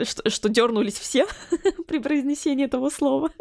[0.05, 1.25] что, что дернулись все
[1.87, 3.31] при произнесении этого слова.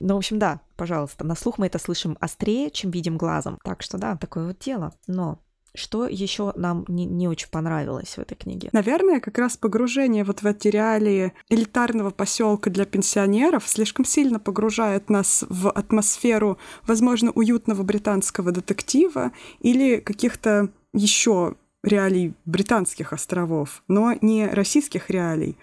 [0.00, 3.58] Ну, в общем, да, пожалуйста, на слух мы это слышим острее, чем видим глазом.
[3.62, 4.94] Так что да, такое вот дело.
[5.06, 5.38] Но
[5.74, 8.68] что еще нам не, не очень понравилось в этой книге?
[8.72, 15.08] Наверное, как раз погружение вот в эти реалии элитарного поселка для пенсионеров слишком сильно погружает
[15.10, 24.46] нас в атмосферу, возможно, уютного британского детектива или каких-то еще реалий британских островов, но не
[24.46, 25.56] российских реалий.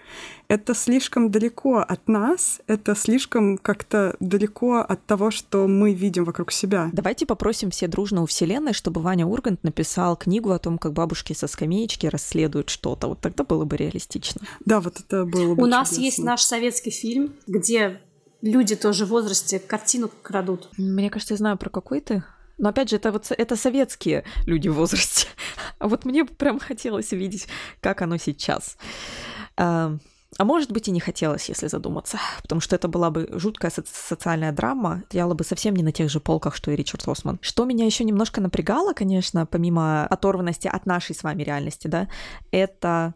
[0.48, 6.52] Это слишком далеко от нас, это слишком как-то далеко от того, что мы видим вокруг
[6.52, 6.90] себя.
[6.92, 11.32] Давайте попросим все дружно у Вселенной, чтобы Ваня Ургант написал книгу о том, как бабушки
[11.32, 13.08] со скамеечки расследуют что-то.
[13.08, 14.42] Вот тогда было бы реалистично.
[14.64, 15.68] Да, вот это было бы У чудесно.
[15.68, 18.00] нас есть наш советский фильм, где
[18.42, 20.68] люди тоже в возрасте картину крадут.
[20.76, 22.22] Мне кажется, я знаю, про какой ты.
[22.60, 25.26] Но опять же, это вот это советские люди в возрасте.
[25.78, 27.48] А вот мне прям хотелось видеть,
[27.80, 28.76] как оно сейчас.
[29.56, 29.96] А,
[30.36, 33.88] а может быть и не хотелось, если задуматься, потому что это была бы жуткая соци-
[33.90, 37.38] социальная драма, стояла бы совсем не на тех же полках, что и Ричард Осман.
[37.40, 42.08] Что меня еще немножко напрягало, конечно, помимо оторванности от нашей с вами реальности, да,
[42.50, 43.14] это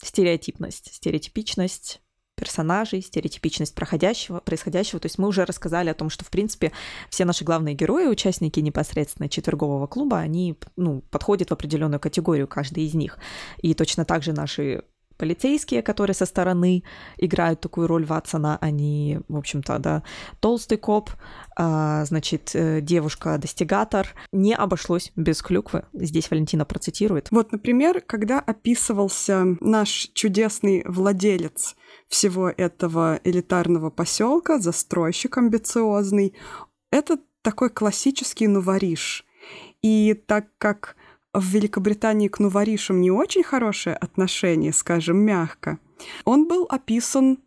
[0.00, 2.00] стереотипность, стереотипичность
[2.38, 5.00] персонажей, стереотипичность проходящего, происходящего.
[5.00, 6.72] То есть мы уже рассказали о том, что, в принципе,
[7.10, 12.84] все наши главные герои, участники непосредственно четвергового клуба, они ну, подходят в определенную категорию, каждый
[12.84, 13.18] из них.
[13.60, 14.82] И точно так же наши
[15.18, 16.84] полицейские, которые со стороны
[17.18, 20.02] играют такую роль Ватсона, они, в общем-то, да,
[20.40, 21.10] толстый коп,
[21.56, 24.08] а, значит, э, девушка-достигатор.
[24.32, 25.84] Не обошлось без клюквы.
[25.92, 27.30] Здесь Валентина процитирует.
[27.30, 31.76] Вот, например, когда описывался наш чудесный владелец
[32.08, 36.34] всего этого элитарного поселка, застройщик амбициозный,
[36.90, 39.24] это такой классический нувориш.
[39.82, 40.96] И так как
[41.40, 45.78] в Великобритании к нуворишам не очень хорошее отношение, скажем, мягко,
[46.24, 47.38] он был описан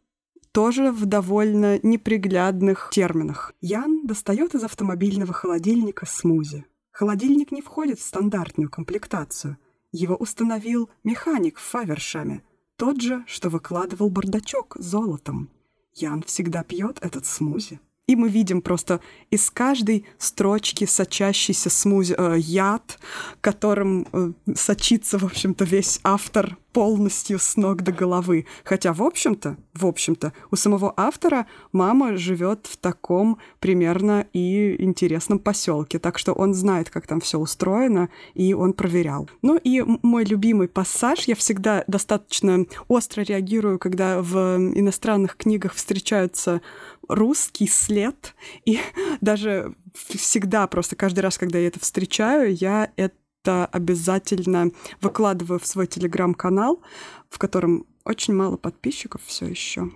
[0.51, 3.53] тоже в довольно неприглядных терминах.
[3.61, 6.65] Ян достает из автомобильного холодильника смузи.
[6.91, 9.57] Холодильник не входит в стандартную комплектацию.
[9.91, 12.43] Его установил механик в Фавершаме,
[12.77, 15.49] тот же, что выкладывал бардачок золотом.
[15.93, 17.79] Ян всегда пьет этот смузи.
[18.11, 22.99] И мы видим просто из каждой строчки сочащийся смузи, э, яд,
[23.39, 28.45] которым э, сочится, в общем-то, весь автор полностью с ног до головы.
[28.63, 35.39] Хотя, в общем-то, в общем-то, у самого автора мама живет в таком примерно и интересном
[35.39, 39.29] поселке, так что он знает, как там все устроено, и он проверял.
[39.41, 46.61] Ну и мой любимый пассаж, я всегда достаточно остро реагирую, когда в иностранных книгах встречаются
[47.07, 48.35] русский след,
[48.65, 48.79] и
[49.21, 55.87] даже всегда, просто каждый раз, когда я это встречаю, я это обязательно выкладываю в свой
[55.87, 56.81] телеграм-канал,
[57.29, 59.91] в котором очень мало подписчиков все еще.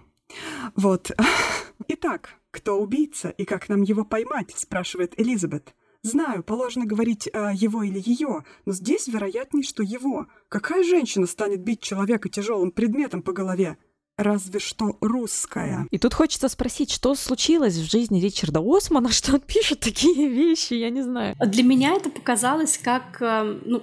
[0.76, 1.12] Вот.
[1.88, 4.54] Итак, кто убийца и как нам его поймать?
[4.56, 5.76] спрашивает Элизабет.
[6.04, 10.28] Знаю, положено говорить э, его или ее, но здесь вероятнее, что его.
[10.50, 13.78] Какая женщина станет бить человека тяжелым предметом по голове?
[14.18, 15.88] Разве что русская.
[15.92, 20.74] И тут хочется спросить, что случилось в жизни Ричарда Османа, что он пишет такие вещи,
[20.74, 21.36] я не знаю.
[21.40, 23.82] Для меня это показалось как э, ну,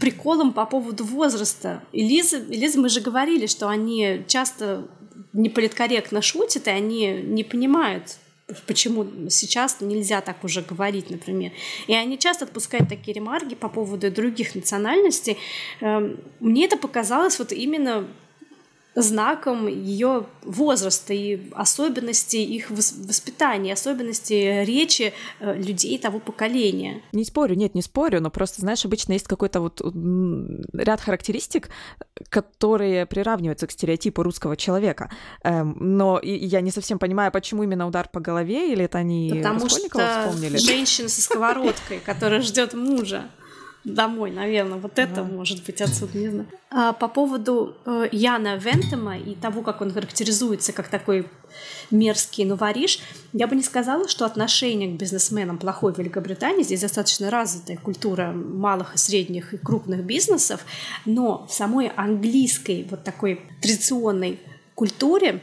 [0.00, 1.82] приколом по поводу возраста.
[1.92, 4.88] Элиза, Элиза, мы же говорили, что они часто
[5.32, 8.18] неполиткорректно шутят, и они не понимают,
[8.66, 11.52] почему сейчас нельзя так уже говорить, например.
[11.86, 15.38] И они часто отпускают такие ремарки по поводу других национальностей.
[15.80, 18.06] Эм, мне это показалось вот именно
[18.94, 27.02] знаком ее возраста и особенностей их воспитания, особенностей речи э, людей того поколения.
[27.12, 29.80] Не спорю, нет, не спорю, но просто, знаешь, обычно есть какой-то вот
[30.72, 31.70] ряд характеристик,
[32.28, 35.10] которые приравниваются к стереотипу русского человека.
[35.42, 39.68] Эм, но я не совсем понимаю, почему именно удар по голове, или это они Потому
[39.68, 40.56] что вспомнили?
[40.56, 43.30] женщина со сковородкой, которая ждет мужа
[43.84, 44.78] домой, наверное.
[44.78, 45.24] Вот это да.
[45.24, 46.46] может быть отсюда, не знаю.
[46.70, 51.26] А, по поводу э, Яна Вентема и того, как он характеризуется как такой
[51.90, 53.00] мерзкий новориш,
[53.32, 56.62] я бы не сказала, что отношение к бизнесменам плохой в Великобритании.
[56.62, 60.64] Здесь достаточно развитая культура малых и средних и крупных бизнесов,
[61.04, 64.40] но в самой английской вот такой традиционной
[64.74, 65.42] культуре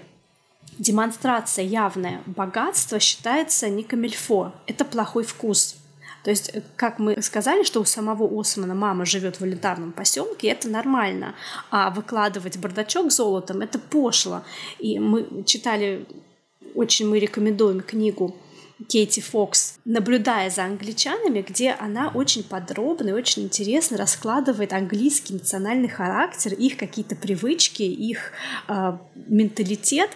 [0.80, 5.76] демонстрация явное богатства считается не камильфо, это плохой вкус.
[6.24, 10.50] То есть, э, как мы сказали, что у самого Османа мама живет в элитарном поселке,
[10.50, 11.36] это нормально.
[11.70, 14.44] А выкладывать бардачок золотом это пошло.
[14.80, 16.06] И мы читали,
[16.76, 18.36] очень мы рекомендуем книгу
[18.88, 25.90] Кейти Фокс, наблюдая за англичанами, где она очень подробно и очень интересно раскладывает английский национальный
[25.90, 28.32] характер, их какие-то привычки, их
[28.68, 30.10] э, менталитет.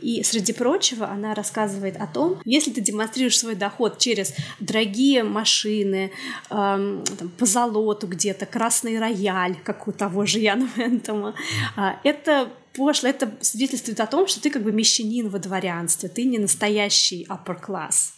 [0.00, 6.10] И, среди прочего, она рассказывает о том, если ты демонстрируешь свой доход через дорогие машины,
[6.50, 11.34] э, там, по золоту где-то, красный рояль, как у того же Яна Вентома,
[11.76, 16.24] э, это пошло, это свидетельствует о том, что ты как бы мещанин во дворянстве, ты
[16.24, 18.12] не настоящий upper class.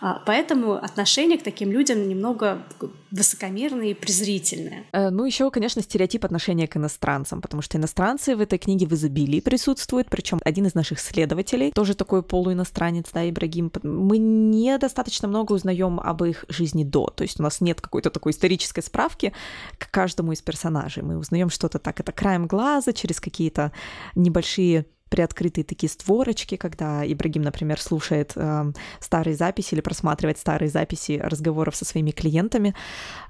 [0.00, 2.62] А, поэтому отношение к таким людям немного
[3.10, 4.84] высокомерное и презрительное.
[4.92, 8.94] Э, ну, еще, конечно, стереотип отношения к иностранцам, потому что иностранцы в этой книге в
[8.94, 15.52] изобилии присутствуют, причем один из наших следователей, тоже такой полуиностранец, да, Ибрагим, мы недостаточно много
[15.52, 19.32] узнаем об их жизни до, то есть у нас нет какой-то такой исторической справки
[19.78, 21.02] к каждому из персонажей.
[21.02, 23.72] Мы узнаем что-то так, это краем глаза, через какие-то
[24.14, 31.20] небольшие приоткрытые такие створочки, когда Ибрагим, например, слушает э, старые записи или просматривает старые записи
[31.22, 32.74] разговоров со своими клиентами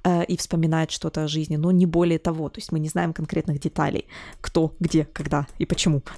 [0.03, 2.49] э, и вспоминает что-то о жизни, но не более того.
[2.49, 4.05] То есть мы не знаем конкретных деталей,
[4.39, 6.01] кто, где, когда и почему.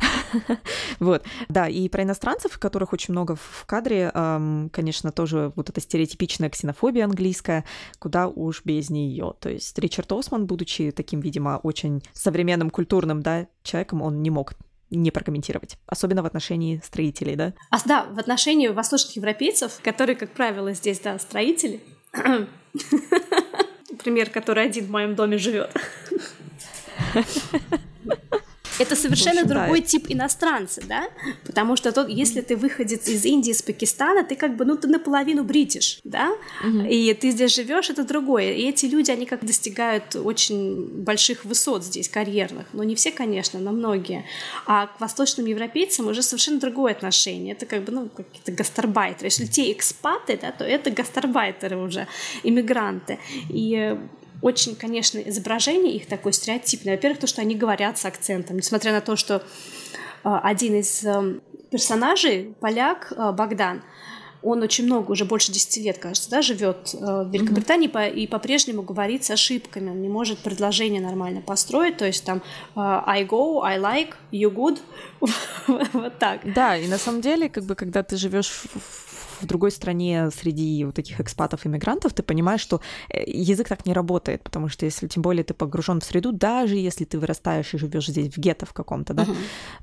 [0.99, 5.79] Вот, да, и про иностранцев, которых очень много в кадре, эм, конечно, тоже вот эта
[5.79, 7.63] стереотипичная ксенофобия английская,
[7.99, 9.33] куда уж без нее.
[9.39, 14.53] То есть Ричард Осман, будучи таким, видимо, очень современным культурным, да, человеком, он не мог
[14.95, 17.53] не прокомментировать, особенно в отношении строителей, да?
[17.69, 21.81] А, да, в отношении восточных европейцев, которые, как правило, здесь, да, строители.
[24.03, 25.71] Пример, который один в моем доме живет.
[28.79, 29.85] Это совершенно общем, другой да.
[29.85, 31.07] тип иностранца, да?
[31.45, 34.87] Потому что тот, если ты выходец из Индии, из Пакистана, ты как бы, ну, ты
[34.87, 36.33] наполовину бритиш, да?
[36.63, 36.87] Угу.
[36.89, 38.53] И ты здесь живешь, это другое.
[38.53, 42.65] И эти люди, они как достигают очень больших высот здесь, карьерных.
[42.73, 44.25] Но не все, конечно, но многие.
[44.65, 47.53] А к восточным европейцам уже совершенно другое отношение.
[47.53, 49.27] Это как бы, ну, какие-то гастарбайтеры.
[49.27, 52.07] Если те экспаты, да, то это гастарбайтеры уже,
[52.43, 53.19] иммигранты.
[53.49, 53.97] И
[54.43, 56.95] очень, конечно, изображение их такое стереотипное.
[56.95, 59.41] Во-первых, то, что они говорят с акцентом, несмотря на то, что э,
[60.23, 61.39] один из э,
[61.71, 63.83] персонажей, поляк э, Богдан,
[64.41, 68.13] он очень много, уже больше 10 лет, кажется, да, живет в Великобритании mm-hmm.
[68.13, 69.89] и по-прежнему говорит с ошибками.
[69.89, 71.95] Он не может предложение нормально построить.
[71.95, 72.41] То есть там
[72.75, 74.79] I go, I like, you good.
[75.93, 76.41] вот так.
[76.53, 79.12] Да, и на самом деле, как бы, когда ты живешь в
[79.43, 84.43] в другой стране среди вот таких экспатов-иммигрантов, ты понимаешь, что э, язык так не работает,
[84.43, 88.07] потому что если тем более ты погружен в среду, даже если ты вырастаешь и живешь
[88.07, 89.35] здесь в гетто в каком-то, да, uh-huh.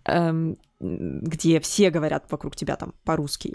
[0.05, 3.55] эм, где все говорят вокруг тебя там по-русски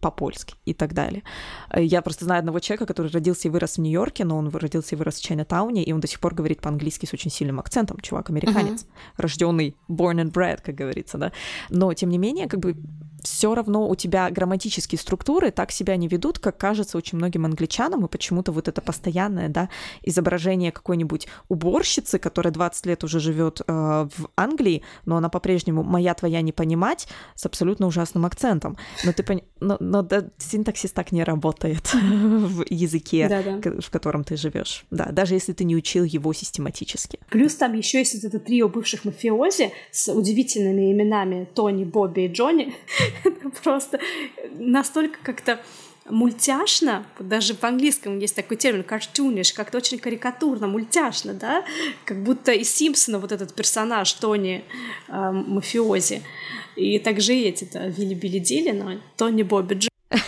[0.00, 1.22] по-польски и так далее.
[1.70, 4.94] Э, я просто знаю одного человека, который родился и вырос в Нью-Йорке, но он родился
[4.94, 7.98] и вырос в Чайна-тауне, и он до сих пор говорит по-английски с очень сильным акцентом,
[8.00, 9.14] чувак американец, uh-huh.
[9.16, 11.32] рожденный born and bred, как говорится, да.
[11.68, 12.76] Но тем не менее, как бы
[13.22, 18.04] все равно у тебя грамматические структуры так себя не ведут, как кажется очень многим англичанам,
[18.04, 19.68] и почему-то вот это постоянное, да,
[20.02, 26.14] изображение какой-нибудь уборщицы, которая 20 лет уже живет э, в Англии, но она по-прежнему моя
[26.14, 28.76] твоя не понимать с абсолютно ужасным акцентом.
[29.04, 29.42] Но ты пон...
[29.60, 33.80] но, но да, синтаксис так не работает в языке, Да-да.
[33.80, 34.84] в котором ты живешь.
[34.90, 37.18] Да, даже если ты не учил его систематически.
[37.28, 42.72] Плюс там еще есть это трио бывших мафиози с удивительными именами Тони, Бобби и Джонни,
[43.24, 43.98] это просто
[44.58, 45.60] настолько как-то
[46.10, 51.64] мультяшно, даже в английском есть такой термин cartoonish, как-то очень карикатурно, мультяшно, да,
[52.04, 54.64] как будто из Симпсона вот этот персонаж Тони
[55.08, 56.22] э, мафиози,
[56.76, 59.88] и также и эти-то Вилли Билли Дилли, Тони Бобби Джо.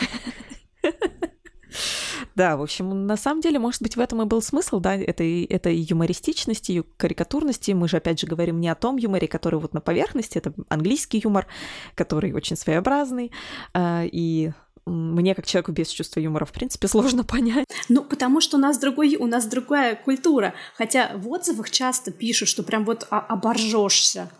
[2.34, 5.44] Да, в общем, на самом деле, может быть, в этом и был смысл, да, этой,
[5.44, 7.72] этой юмористичности, карикатурности.
[7.72, 11.20] Мы же, опять же, говорим не о том юморе, который вот на поверхности, это английский
[11.22, 11.46] юмор,
[11.94, 13.32] который очень своеобразный,
[13.74, 14.52] э, и
[14.86, 17.66] мне, как человеку без чувства юмора, в принципе, сложно понять.
[17.88, 20.54] Ну, потому что у нас другой, у нас другая культура.
[20.76, 24.30] Хотя в отзывах часто пишут, что прям вот оборжешься.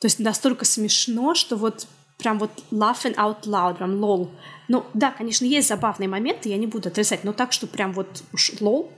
[0.00, 1.86] То есть настолько смешно, что вот
[2.18, 4.30] прям вот laughing out loud, прям лол.
[4.68, 8.22] Ну, да, конечно, есть забавные моменты, я не буду отрицать, но так, что прям вот
[8.32, 8.92] уж лол,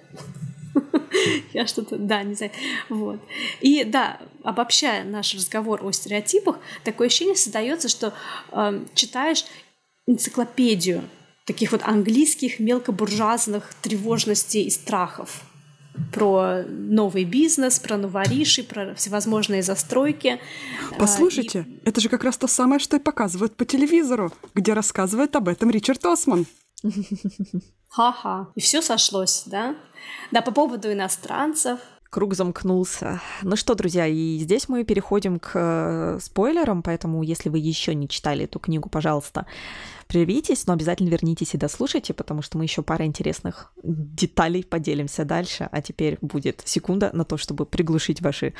[1.52, 2.52] я что-то, да, не знаю,
[2.88, 3.20] вот.
[3.60, 8.12] И да, обобщая наш разговор о стереотипах, такое ощущение создается, что
[8.52, 9.44] э, читаешь
[10.06, 11.02] энциклопедию
[11.46, 15.42] таких вот английских мелкобуржуазных тревожностей и страхов
[16.12, 20.40] про новый бизнес, про новориши, про всевозможные застройки.
[20.98, 21.88] Послушайте, и...
[21.88, 25.70] это же как раз то самое, что и показывают по телевизору, где рассказывает об этом
[25.70, 26.46] Ричард Осман.
[27.88, 28.48] Ха-ха.
[28.54, 29.74] И все сошлось, да?
[30.30, 31.80] Да, по поводу иностранцев.
[32.10, 33.20] Круг замкнулся.
[33.42, 38.08] Ну что, друзья, и здесь мы переходим к э, спойлерам, поэтому если вы еще не
[38.08, 39.46] читали эту книгу, пожалуйста,
[40.06, 45.68] прервитесь, но обязательно вернитесь и дослушайте, потому что мы еще пара интересных деталей поделимся дальше.
[45.70, 48.54] А теперь будет секунда на то, чтобы приглушить ваши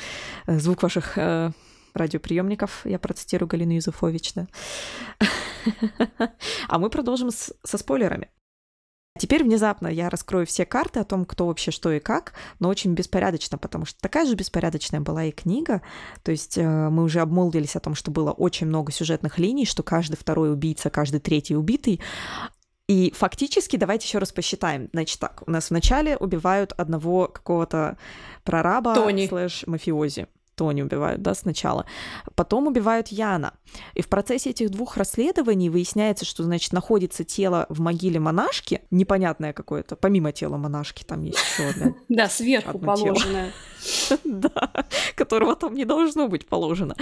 [0.45, 1.51] э, звук ваших э,
[1.93, 2.81] радиоприемников.
[2.85, 4.33] Я процитирую Галину Юзуфович.
[6.69, 8.29] А мы продолжим со спойлерами.
[9.17, 12.93] Теперь внезапно я раскрою все карты о том, кто вообще что и как, но очень
[12.93, 15.81] беспорядочно, потому что такая же беспорядочная была и книга.
[16.23, 19.83] То есть э, мы уже обмолвились о том, что было очень много сюжетных линий, что
[19.83, 22.01] каждый второй убийца, каждый третий убитый.
[22.87, 24.87] И фактически, давайте еще раз посчитаем.
[24.93, 27.97] Значит так, у нас вначале убивают одного какого-то
[28.43, 28.95] прораба
[29.27, 30.27] слэш мафиози.
[30.57, 31.85] Тони убивают, да, сначала.
[32.35, 33.53] Потом убивают Яна.
[33.93, 39.53] И в процессе этих двух расследований выясняется, что, значит, находится тело в могиле монашки, непонятное
[39.53, 41.95] какое-то, помимо тела монашки, там есть еще одно.
[42.09, 43.53] Да, сверху положенное.
[44.23, 44.71] Да,
[45.15, 46.95] которого там не должно быть положено.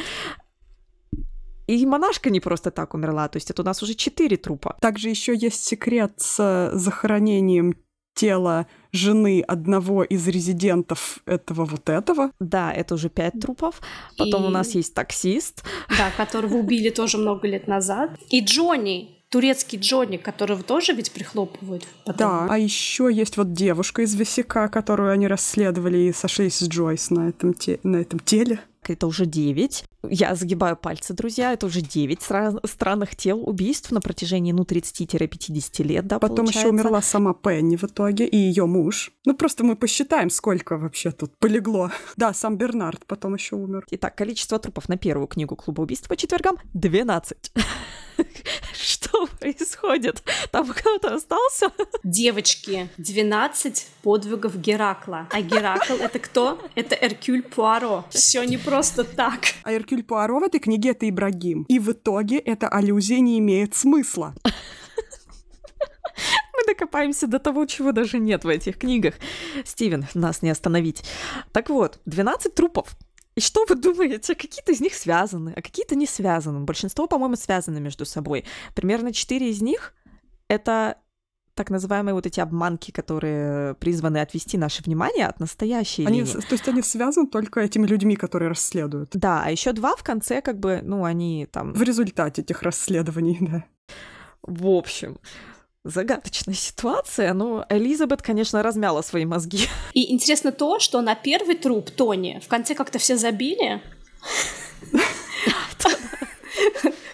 [1.68, 4.78] И монашка не просто так умерла, то есть это у нас уже четыре трупа.
[4.82, 7.76] Также еще есть секрет с захоронением
[8.16, 12.32] тело жены одного из резидентов этого вот этого.
[12.40, 13.82] Да, это уже пять трупов.
[14.18, 14.48] Потом и...
[14.48, 15.64] у нас есть таксист.
[15.90, 18.12] Да, которого убили тоже много лет назад.
[18.30, 22.18] И Джонни, турецкий Джонни, которого тоже ведь прихлопывают потом.
[22.18, 27.10] Да, а еще есть вот девушка из Висяка, которую они расследовали и сошлись с Джойс
[27.10, 27.82] на этом, те...
[27.84, 29.84] на этом теле это уже 9.
[30.10, 35.84] Я загибаю пальцы, друзья, это уже 9 стра- странных тел убийств на протяжении, ну, 30-50
[35.84, 36.60] лет, да, Потом получается.
[36.60, 39.12] еще умерла сама Пенни в итоге и ее муж.
[39.26, 41.92] Ну, просто мы посчитаем, сколько вообще тут полегло.
[42.16, 43.86] Да, сам Бернард потом еще умер.
[43.92, 47.52] Итак, количество трупов на первую книгу клуба убийств по четвергам 12.
[48.74, 50.24] Что происходит?
[50.52, 51.72] Там кто-то остался?
[52.04, 55.28] Девочки, 12 подвигов Геракла.
[55.32, 56.60] А Геракл— это кто?
[56.76, 58.06] Это Эркюль Пуаро.
[58.10, 59.42] Все не просто так.
[59.64, 61.66] А Эркюль Пуаро в этой книге— это Ибрагим.
[61.68, 64.36] И в итоге эта аллюзия не имеет смысла.
[66.54, 69.16] Мы докопаемся до того, чего даже нет в этих книгах.
[69.66, 71.04] Стивен, нас не остановить.
[71.52, 72.96] Так вот, 12 трупов.
[73.36, 76.62] И что вы думаете, какие-то из них связаны, а какие-то не связаны.
[76.62, 78.46] Большинство, по-моему, связаны между собой.
[78.74, 79.94] Примерно 4 из них—
[80.48, 80.98] это
[81.56, 86.32] так называемые вот эти обманки, которые призваны отвести наше внимание от настоящей они, линии.
[86.32, 89.12] То есть они связаны только этими людьми, которые расследуют.
[89.14, 91.74] Да, а еще два в конце, как бы, ну, они там...
[91.74, 93.66] В результате этих расследований, да.
[94.42, 95.18] В общем,
[95.86, 97.34] загадочная ситуация.
[97.34, 99.70] Ну, Элизабет, конечно, размяла свои мозги.
[99.94, 103.82] И интересно то, что на первый труп Тони в конце как-то все забили.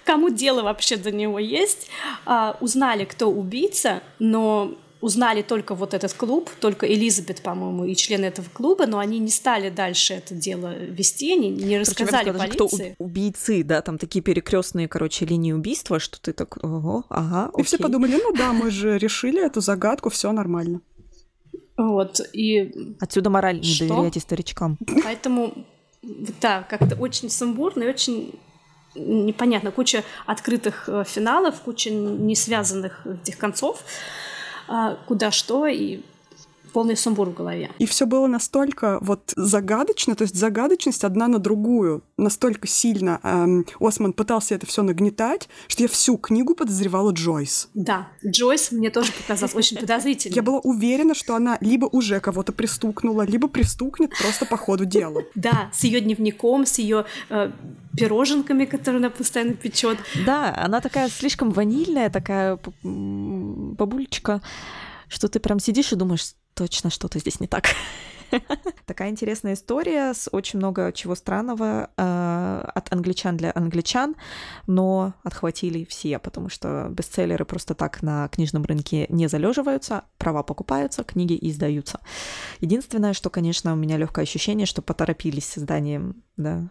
[0.06, 1.90] Кому дело вообще до него есть?
[2.26, 8.26] А, узнали, кто убийца, но узнали только вот этот клуб, только Элизабет, по-моему, и члены
[8.26, 12.94] этого клуба, но они не стали дальше это дело вести, они не рассказали Причем, полиции.
[12.94, 17.64] Кто убийцы, да, там такие перекрестные, короче, линии убийства, что ты так, ого, ага, И
[17.64, 17.84] все окей.
[17.84, 20.82] подумали, ну да, мы же решили эту загадку, все нормально.
[21.78, 23.88] Вот, и Отсюда мораль, не Что?
[23.88, 24.78] доверяйте старичкам.
[25.04, 25.66] поэтому,
[26.42, 28.34] да, как-то очень сумбурно и очень
[28.96, 29.72] непонятно.
[29.72, 33.84] Куча открытых э, финалов, куча не связанных этих концов,
[35.06, 36.02] куда что, и
[36.72, 37.72] полный сумбур в голове.
[37.80, 42.04] И все было настолько вот загадочно, то есть загадочность одна на другую.
[42.18, 47.70] Настолько сильно эм, Осман пытался это все нагнетать, что я всю книгу подозревала Джойс.
[47.74, 50.36] Да, Джойс мне тоже показалась очень подозрительной.
[50.36, 55.24] Я была уверена, что она либо уже кого-то пристукнула, либо пристукнет просто по ходу дела.
[55.36, 57.52] Да, с ее дневником, с ее э,
[57.98, 59.98] пироженками, которые она постоянно печет.
[60.26, 64.42] Да, она такая слишком ванильная, такая бабулечка,
[65.08, 67.66] что ты прям сидишь и думаешь, точно что-то здесь не так.
[68.86, 74.16] Такая интересная история с очень много чего странного э, от англичан для англичан,
[74.68, 81.04] но отхватили все, потому что бестселлеры просто так на книжном рынке не залеживаются, права покупаются,
[81.04, 82.00] книги издаются.
[82.60, 86.70] Единственное, что, конечно, у меня легкое ощущение, что поторопились с созданием, да,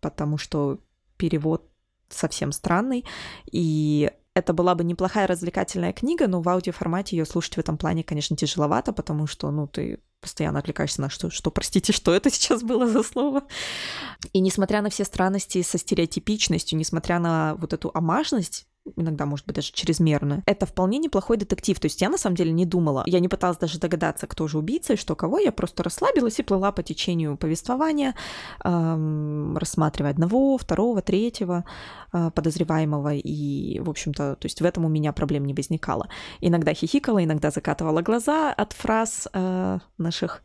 [0.00, 0.78] потому что
[1.16, 1.68] перевод
[2.08, 3.04] совсем странный,
[3.50, 8.02] и это была бы неплохая развлекательная книга, но в аудиоформате ее слушать в этом плане,
[8.02, 12.62] конечно, тяжеловато, потому что, ну, ты постоянно отвлекаешься на что, что, простите, что это сейчас
[12.62, 13.44] было за слово.
[14.32, 18.66] И несмотря на все странности со стереотипичностью, несмотря на вот эту амажность,
[18.96, 20.42] иногда, может быть, даже чрезмерную.
[20.46, 21.78] Это вполне неплохой детектив.
[21.78, 23.02] То есть я на самом деле не думала.
[23.06, 25.38] Я не пыталась даже догадаться, кто же убийца и что кого.
[25.38, 28.14] Я просто расслабилась и плыла по течению повествования,
[28.64, 31.64] эм, рассматривая одного, второго, третьего
[32.12, 33.14] э, подозреваемого.
[33.14, 36.08] И, в общем-то, то есть в этом у меня проблем не возникало.
[36.40, 40.42] Иногда хихикала, иногда закатывала глаза от фраз э, наших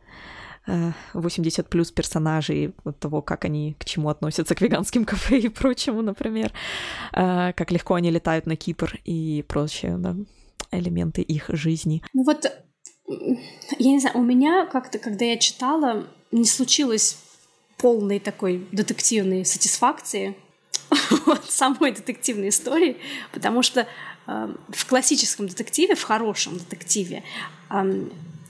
[1.13, 6.01] 80 плюс персонажей, от того, как они к чему относятся, к веганским кафе и прочему,
[6.01, 6.51] например,
[7.13, 10.15] э, как легко они летают на Кипр и прочие да,
[10.71, 12.01] элементы их жизни.
[12.13, 12.45] Ну вот,
[13.07, 17.17] я не знаю, у меня как-то, когда я читала, не случилось
[17.77, 20.35] полной такой детективной сатисфакции
[21.25, 22.97] от самой детективной истории,
[23.31, 23.87] потому что
[24.27, 27.23] э, в классическом детективе, в хорошем детективе,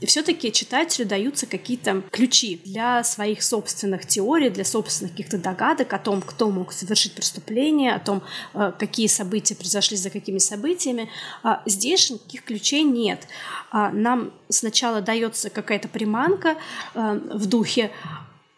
[0.05, 6.21] все-таки читателю даются какие-то ключи для своих собственных теорий, для собственных каких-то догадок о том,
[6.21, 8.21] кто мог совершить преступление, о том,
[8.53, 11.09] э, какие события произошли за какими событиями.
[11.43, 13.27] А Здесь же никаких ключей нет.
[13.71, 16.55] А Нам сначала дается какая-то приманка
[16.95, 17.91] э, в духе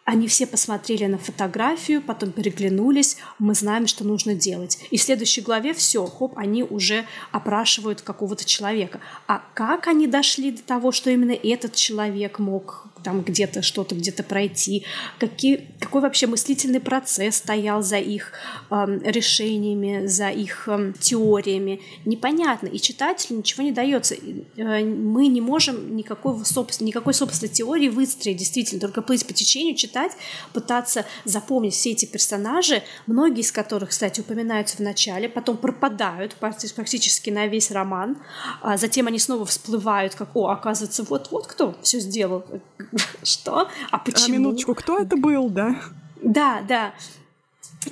[0.04, 4.78] они все посмотрели на фотографию, потом переглянулись, мы знаем, что нужно делать.
[4.90, 9.00] И в следующей главе все, хоп, они уже опрашивают какого-то человека.
[9.28, 14.22] А как они дошли до того, что именно этот человек мог там где-то что-то где-то
[14.22, 14.84] пройти,
[15.18, 18.32] какие, какой вообще мыслительный процесс стоял за их
[18.70, 22.68] эм, решениями, за их эм, теориями, непонятно.
[22.68, 24.16] И читателю ничего не дается.
[24.56, 29.92] Мы не можем никакой, собствен, никакой собственной теории выстроить, действительно, только плыть по течению, читать
[30.02, 30.16] читать,
[30.52, 37.30] пытаться запомнить все эти персонажи, многие из которых, кстати, упоминаются в начале, потом пропадают практически
[37.30, 38.16] на весь роман,
[38.60, 42.44] а затем они снова всплывают, как, о, оказывается, вот-вот кто все сделал.
[43.22, 43.68] Что?
[43.90, 44.24] А почему?
[44.24, 45.76] А минуточку, кто это был, да?
[46.22, 46.94] Да, да.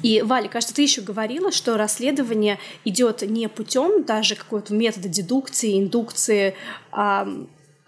[0.03, 5.81] И, Валя, кажется, ты еще говорила, что расследование идет не путем даже какого-то метода дедукции,
[5.81, 6.55] индукции,
[6.93, 7.29] а,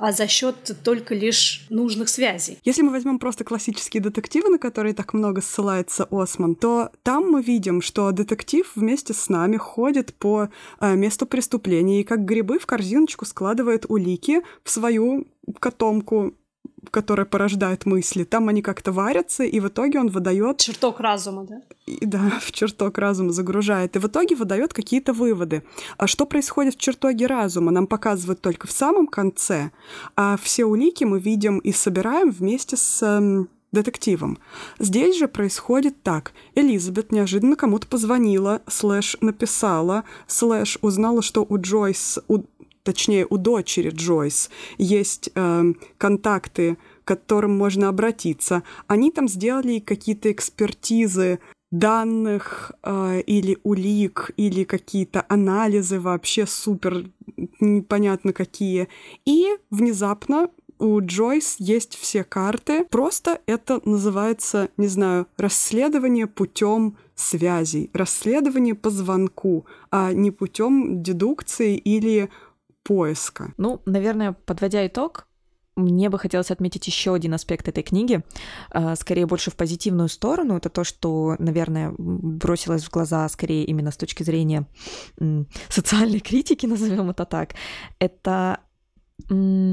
[0.03, 2.59] а за счет только лишь нужных связей.
[2.65, 7.41] Если мы возьмем просто классические детективы, на которые так много ссылается Осман, то там мы
[7.41, 10.49] видим, что детектив вместе с нами ходит по
[10.81, 15.29] э, месту преступления и как грибы в корзиночку складывает улики в свою
[15.61, 16.35] котомку
[16.91, 18.25] которая порождает мысли.
[18.25, 20.59] Там они как-то варятся, и в итоге он выдает...
[20.59, 21.63] Чертог разума, да?
[21.87, 23.97] И, да, в чертог разума загружает.
[23.97, 25.63] И в итоге выдает какие-то выводы.
[25.97, 29.71] А что происходит в чертоге разума, нам показывают только в самом конце,
[30.17, 34.39] а все улики мы видим и собираем вместе с эм, детективом.
[34.79, 36.33] Здесь же происходит так.
[36.55, 42.43] Элизабет неожиданно кому-то позвонила, слэш написала, слэш узнала, что у Джойс, у
[42.83, 45.65] точнее у дочери Джойс, есть э,
[45.99, 48.63] контакты, к которым можно обратиться.
[48.87, 51.39] Они там сделали какие-то экспертизы
[51.71, 57.07] данных э, или улик, или какие-то анализы вообще супер
[57.61, 58.89] непонятно какие.
[59.25, 62.85] И внезапно у Джойс есть все карты.
[62.91, 71.77] Просто это называется, не знаю, расследование путем связей, расследование по звонку, а не путем дедукции
[71.77, 72.29] или
[72.83, 73.53] поиска.
[73.57, 75.27] Ну, наверное, подводя итог,
[75.77, 78.23] мне бы хотелось отметить еще один аспект этой книги,
[78.71, 80.57] а, скорее больше в позитивную сторону.
[80.57, 84.67] Это то, что, наверное, бросилось в глаза скорее именно с точки зрения
[85.69, 87.55] социальной критики, назовем это так.
[87.99, 88.61] Это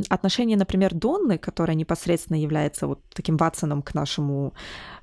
[0.09, 4.53] отношение, например, Донны, которая непосредственно является вот таким Ватсоном к нашему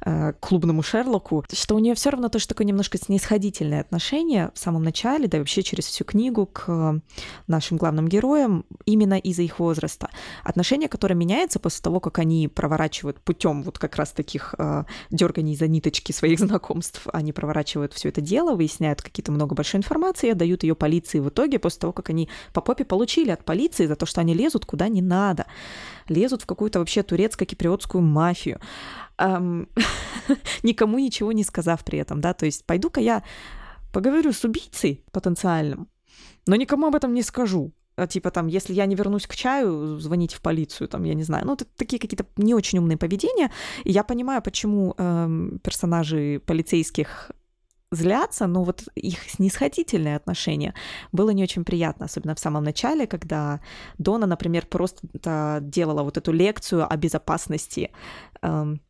[0.05, 4.83] э, клубному Шерлоку, что у нее все равно тоже такое немножко снисходительное отношение в самом
[4.83, 7.01] начале, да и вообще через всю книгу к
[7.47, 10.11] нашим главным героям именно из-за их возраста.
[10.45, 15.57] Отношение, которое меняется после того, как они проворачивают путем вот как раз таких э, дерганий
[15.57, 20.63] за ниточки своих знакомств, они проворачивают все это дело, выясняют какие-то много большой информации, отдают
[20.63, 24.07] ее полиции в итоге после того, как они по попе получили от полиции за то,
[24.07, 25.47] что они лезут куда не надо,
[26.09, 28.61] лезут в какую-то вообще турецко-киприотскую мафию,
[29.19, 29.69] эм,
[30.63, 33.23] никому ничего не сказав при этом, да, то есть пойду-ка я
[33.93, 35.89] поговорю с убийцей потенциальным,
[36.47, 37.73] но никому об этом не скажу.
[37.97, 41.23] А, типа там, если я не вернусь к чаю, звоните в полицию, там, я не
[41.23, 41.47] знаю.
[41.47, 43.51] Ну, это такие какие-то не очень умные поведения.
[43.85, 47.31] И я понимаю, почему эм, персонажи полицейских
[47.91, 50.75] злятся, но вот их снисходительное отношение
[51.13, 53.61] было не очень приятно, особенно в самом начале, когда
[53.99, 57.91] Дона, например, просто делала вот эту лекцию о безопасности
[58.43, 58.81] эм,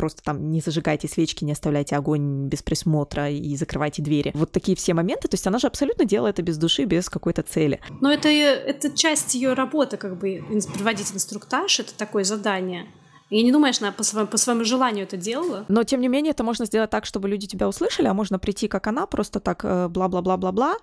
[0.00, 4.30] просто там не зажигайте свечки, не оставляйте огонь без присмотра и закрывайте двери.
[4.34, 5.28] Вот такие все моменты.
[5.28, 7.80] То есть она же абсолютно делает это без души, без какой-то цели.
[8.00, 10.42] Но это, это часть ее работы, как бы
[10.74, 12.86] проводить инструктаж, это такое задание.
[13.30, 15.64] Я не думаю, что она по своему, по своему желанию это делала.
[15.68, 18.66] Но, тем не менее, это можно сделать так, чтобы люди тебя услышали, а можно прийти,
[18.66, 20.76] как она, просто так э, бла-бла-бла-бла-бла,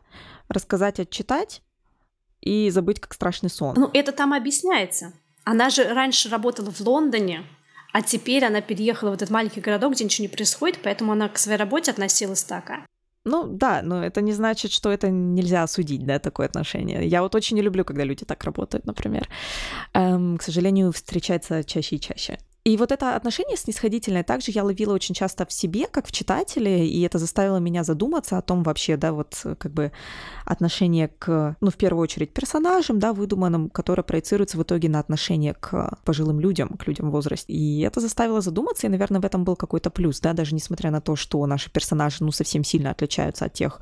[0.48, 1.62] рассказать, отчитать
[2.42, 3.76] и забыть, как страшный сон.
[3.78, 5.12] Ну, это там объясняется.
[5.44, 7.44] Она же раньше работала в Лондоне,
[7.92, 11.38] а теперь она переехала в этот маленький городок, где ничего не происходит, поэтому она к
[11.38, 12.72] своей работе относилась так.
[13.28, 17.06] Ну да, но это не значит, что это нельзя осудить, да, такое отношение.
[17.06, 19.28] Я вот очень не люблю, когда люди так работают, например.
[19.94, 22.38] Эм, к сожалению, встречается чаще и чаще.
[22.68, 26.86] И вот это отношение снисходительное также я ловила очень часто в себе, как в читателе,
[26.86, 29.94] и это заставило меня задуматься о том вообще, да, вот как бы
[30.44, 35.54] отношение к, ну, в первую очередь, персонажам, да, выдуманным, которое проецируется в итоге на отношение
[35.54, 37.54] к пожилым людям, к людям в возрасте.
[37.54, 41.00] И это заставило задуматься, и, наверное, в этом был какой-то плюс, да, даже несмотря на
[41.00, 43.80] то, что наши персонажи, ну, совсем сильно отличаются от тех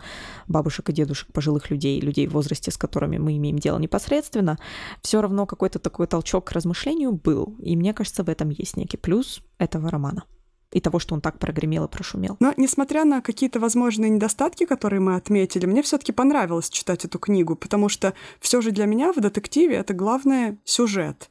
[0.47, 4.59] бабушек и дедушек, пожилых людей, людей в возрасте, с которыми мы имеем дело непосредственно,
[5.01, 7.55] все равно какой-то такой толчок к размышлению был.
[7.57, 10.25] И мне кажется, в этом есть некий плюс этого романа
[10.71, 12.35] и того, что он так прогремел и прошумел.
[12.41, 17.55] Но, несмотря на какие-то возможные недостатки, которые мы отметили, мне все-таки понравилось читать эту книгу,
[17.55, 21.29] потому что все же для меня в детективе это главное сюжет.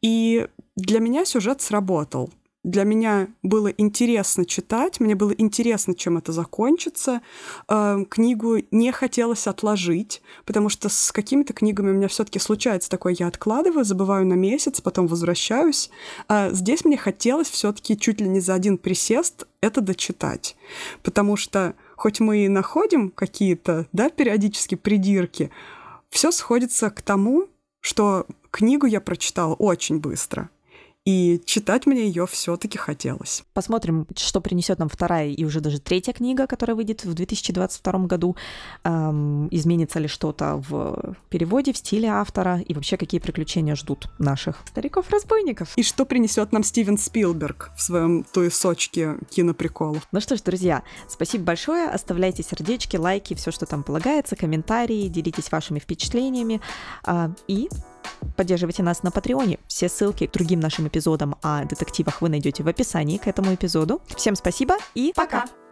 [0.00, 2.30] И для меня сюжет сработал
[2.66, 7.22] для меня было интересно читать, мне было интересно, чем это закончится.
[7.68, 13.14] Э, книгу не хотелось отложить, потому что с какими-то книгами у меня все-таки случается такое,
[13.16, 15.90] я откладываю, забываю на месяц, потом возвращаюсь.
[16.26, 20.56] А здесь мне хотелось все-таки чуть ли не за один присест это дочитать,
[21.04, 25.50] потому что хоть мы и находим какие-то, да, периодически придирки,
[26.10, 27.46] все сходится к тому,
[27.80, 30.50] что книгу я прочитала очень быстро—
[31.06, 33.44] и читать мне ее все-таки хотелось.
[33.54, 38.34] Посмотрим, что принесет нам вторая и уже даже третья книга, которая выйдет в 2022 году.
[38.82, 44.64] Эм, изменится ли что-то в переводе, в стиле автора и вообще какие приключения ждут наших
[44.66, 45.78] стариков-разбойников.
[45.78, 50.08] И что принесет нам Стивен Спилберг в своем туесочке киноприколов.
[50.10, 51.88] Ну что ж, друзья, спасибо большое.
[51.88, 56.60] Оставляйте сердечки, лайки, все, что там полагается, комментарии, делитесь вашими впечатлениями.
[57.04, 57.68] А, и
[58.36, 59.58] Поддерживайте нас на Патреоне.
[59.66, 64.00] Все ссылки к другим нашим эпизодам о детективах вы найдете в описании к этому эпизоду.
[64.16, 65.42] Всем спасибо и пока!
[65.42, 65.65] пока.